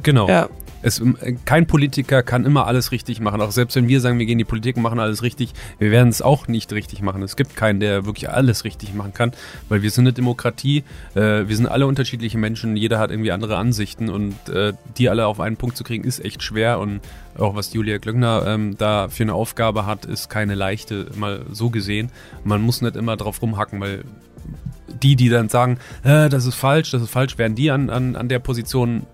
[0.02, 0.28] Genau.
[0.28, 0.48] Ja.
[0.82, 3.40] Es, äh, kein Politiker kann immer alles richtig machen.
[3.40, 5.90] Auch selbst wenn wir sagen, wir gehen in die Politik und machen alles richtig, wir
[5.90, 7.22] werden es auch nicht richtig machen.
[7.22, 9.32] Es gibt keinen, der wirklich alles richtig machen kann,
[9.68, 13.56] weil wir sind eine Demokratie, äh, wir sind alle unterschiedliche Menschen, jeder hat irgendwie andere
[13.56, 17.00] Ansichten und äh, die alle auf einen Punkt zu kriegen, ist echt schwer und
[17.38, 21.70] auch was Julia Glöckner ähm, da für eine Aufgabe hat, ist keine leichte, mal so
[21.70, 22.10] gesehen.
[22.44, 24.04] Man muss nicht immer drauf rumhacken, weil
[25.02, 28.16] die, die dann sagen, äh, das ist falsch, das ist falsch, werden die an, an,
[28.16, 29.06] an der Position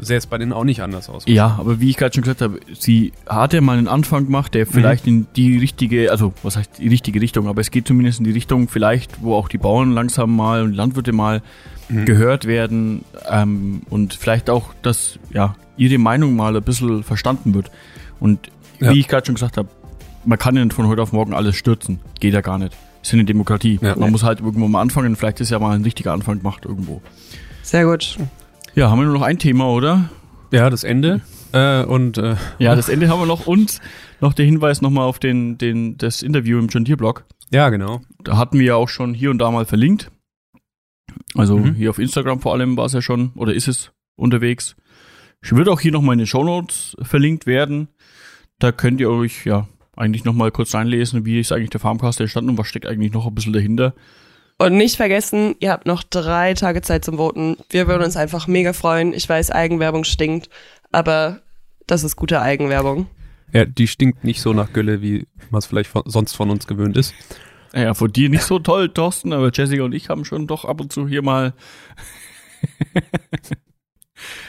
[0.00, 1.24] sähe es bei denen auch nicht anders aus.
[1.26, 4.54] Ja, aber wie ich gerade schon gesagt habe, sie hat ja mal einen Anfang gemacht,
[4.54, 5.12] der vielleicht mhm.
[5.12, 8.32] in die richtige, also was heißt die richtige Richtung, aber es geht zumindest in die
[8.32, 11.42] Richtung vielleicht, wo auch die Bauern langsam mal und Landwirte mal
[11.88, 12.04] mhm.
[12.04, 17.70] gehört werden ähm, und vielleicht auch, dass ja ihre Meinung mal ein bisschen verstanden wird.
[18.20, 18.92] Und ja.
[18.92, 19.68] wie ich gerade schon gesagt habe,
[20.24, 22.00] man kann ja nicht von heute auf morgen alles stürzen.
[22.20, 22.76] Geht ja gar nicht.
[23.02, 23.78] ist eine Demokratie.
[23.80, 23.94] Ja.
[23.96, 25.16] Man muss halt irgendwo mal anfangen.
[25.16, 27.00] Vielleicht ist ja mal ein richtiger Anfang gemacht irgendwo.
[27.62, 28.18] Sehr gut.
[28.76, 30.10] Ja, haben wir nur noch ein Thema, oder?
[30.52, 31.22] Ja, das Ende.
[31.52, 33.80] Äh, und äh, Ja, das Ende haben wir noch und
[34.20, 37.24] noch der Hinweis nochmal auf den, den, das Interview im John Deere Blog.
[37.50, 38.02] ja, genau.
[38.22, 40.10] Da hatten wir ja auch schon hier und da mal verlinkt.
[41.34, 41.74] Also Mhm.
[41.74, 44.76] hier auf Instagram vor allem war es ja schon oder ist es unterwegs.
[45.42, 47.88] Ich würde auch hier nochmal in den Shownotes verlinkt werden.
[48.58, 52.50] Da könnt ihr euch ja eigentlich nochmal kurz reinlesen, wie ist eigentlich der Farmcast entstanden
[52.50, 53.94] und was steckt eigentlich noch ein bisschen dahinter.
[54.58, 57.58] Und nicht vergessen, ihr habt noch drei Tage Zeit zum Voten.
[57.68, 59.12] Wir würden uns einfach mega freuen.
[59.12, 60.48] Ich weiß, Eigenwerbung stinkt,
[60.92, 61.40] aber
[61.86, 63.06] das ist gute Eigenwerbung.
[63.52, 66.66] Ja, die stinkt nicht so nach Gülle, wie man es vielleicht von, sonst von uns
[66.66, 67.14] gewöhnt ist.
[67.74, 70.80] Ja, von dir nicht so toll, Thorsten, aber Jessica und ich haben schon doch ab
[70.80, 71.52] und zu hier mal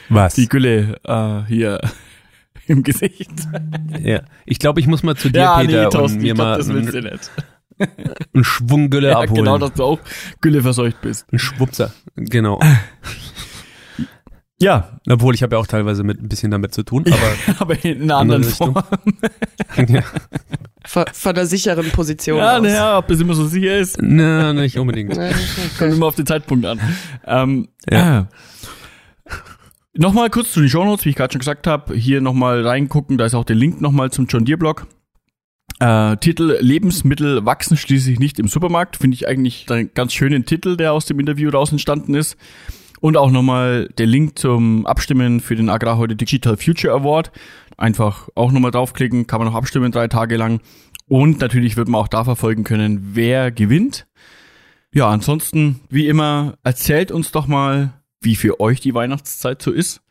[0.10, 0.36] Was?
[0.36, 1.82] die Gülle äh, hier
[2.68, 3.32] im Gesicht.
[4.02, 4.22] ja.
[4.46, 6.64] Ich glaube, ich muss mal zu dir, Peter, und mir ich glaub, mal
[8.34, 9.36] einen Schwung Gülle Ja, abholen.
[9.46, 10.00] genau, dass du auch
[10.42, 11.26] Gülle verseucht bist.
[11.32, 11.94] Ein Schwupser.
[12.16, 12.60] Genau.
[14.60, 17.86] Ja, Obwohl, ich habe ja auch teilweise mit ein bisschen damit zu tun, aber aber
[17.86, 18.74] in einer anderen Andere Richtung.
[18.74, 19.86] Form.
[19.96, 20.02] ja.
[20.86, 22.64] Von, von der sicheren Position Ja, aus.
[22.64, 25.16] naja, ob das immer so sicher ist, Na, nicht unbedingt.
[25.16, 25.30] Ja,
[25.78, 26.80] kommt immer auf den Zeitpunkt an.
[27.26, 28.22] Ähm, Ja.
[28.22, 28.26] äh.
[30.00, 31.96] Nochmal kurz zu den Shownotes, wie ich gerade schon gesagt habe.
[31.96, 34.86] Hier nochmal reingucken, da ist auch der Link nochmal zum John Deere Blog.
[35.80, 38.98] Äh, Titel Lebensmittel wachsen schließlich nicht im Supermarkt.
[38.98, 42.38] Finde ich eigentlich einen ganz schönen Titel, der aus dem Interview raus entstanden ist.
[43.00, 47.32] Und auch nochmal der Link zum Abstimmen für den Agrar heute Digital Future Award.
[47.78, 50.62] Einfach auch nochmal draufklicken, kann man noch abstimmen drei Tage lang.
[51.08, 54.08] Und natürlich wird man auch da verfolgen können, wer gewinnt.
[54.92, 60.02] Ja, ansonsten, wie immer, erzählt uns doch mal, wie für euch die Weihnachtszeit so ist.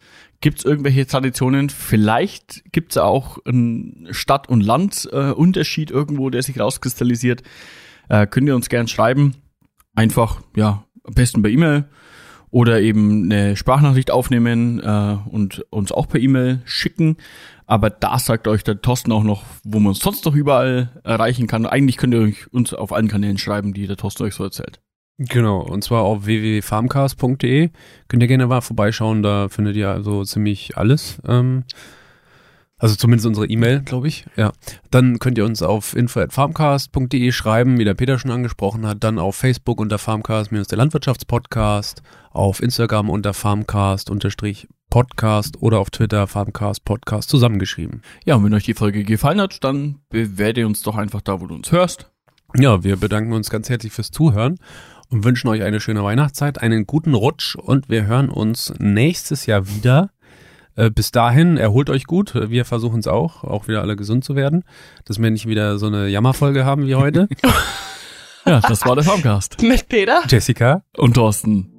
[0.40, 1.70] Gibt es irgendwelche Traditionen?
[1.70, 7.42] Vielleicht gibt es auch einen Stadt- und Land-Unterschied irgendwo, der sich rauskristallisiert.
[8.08, 9.34] Äh, könnt ihr uns gern schreiben.
[9.94, 11.86] Einfach, ja, am besten per E-Mail
[12.50, 17.16] oder eben eine Sprachnachricht aufnehmen äh, und uns auch per E-Mail schicken.
[17.66, 21.48] Aber da sagt euch der Thorsten auch noch, wo man uns sonst noch überall erreichen
[21.48, 21.66] kann.
[21.66, 24.80] Eigentlich könnt ihr euch uns auf allen Kanälen schreiben, die der Thorsten euch so erzählt.
[25.18, 27.70] Genau, und zwar auf www.farmcast.de.
[28.08, 31.18] Könnt ihr gerne mal vorbeischauen, da findet ihr also ziemlich alles.
[31.26, 31.64] Ähm,
[32.78, 34.26] also zumindest unsere E-Mail, glaube ich.
[34.36, 34.52] Ja.
[34.90, 39.02] Dann könnt ihr uns auf info.farmcast.de schreiben, wie der Peter schon angesprochen hat.
[39.02, 42.02] Dann auf Facebook unter Farmcast minus der Landwirtschaftspodcast,
[42.32, 48.02] auf Instagram unter Farmcast unterstrich Podcast oder auf Twitter Farmcast Podcast zusammengeschrieben.
[48.26, 51.46] Ja, und wenn euch die Folge gefallen hat, dann bewerte uns doch einfach da, wo
[51.46, 52.10] du uns hörst.
[52.54, 54.58] Ja, wir bedanken uns ganz herzlich fürs Zuhören
[55.10, 59.68] und wünschen euch eine schöne Weihnachtszeit, einen guten Rutsch und wir hören uns nächstes Jahr
[59.68, 60.10] wieder.
[60.74, 62.34] Äh, bis dahin, erholt euch gut.
[62.34, 64.64] Wir versuchen es auch, auch wieder alle gesund zu werden,
[65.04, 67.28] dass wir nicht wieder so eine Jammerfolge haben wie heute.
[68.48, 69.60] Ja, das war der Farmcast.
[69.60, 70.22] Mit Peter?
[70.28, 70.84] Jessica.
[70.96, 71.75] Und Thorsten.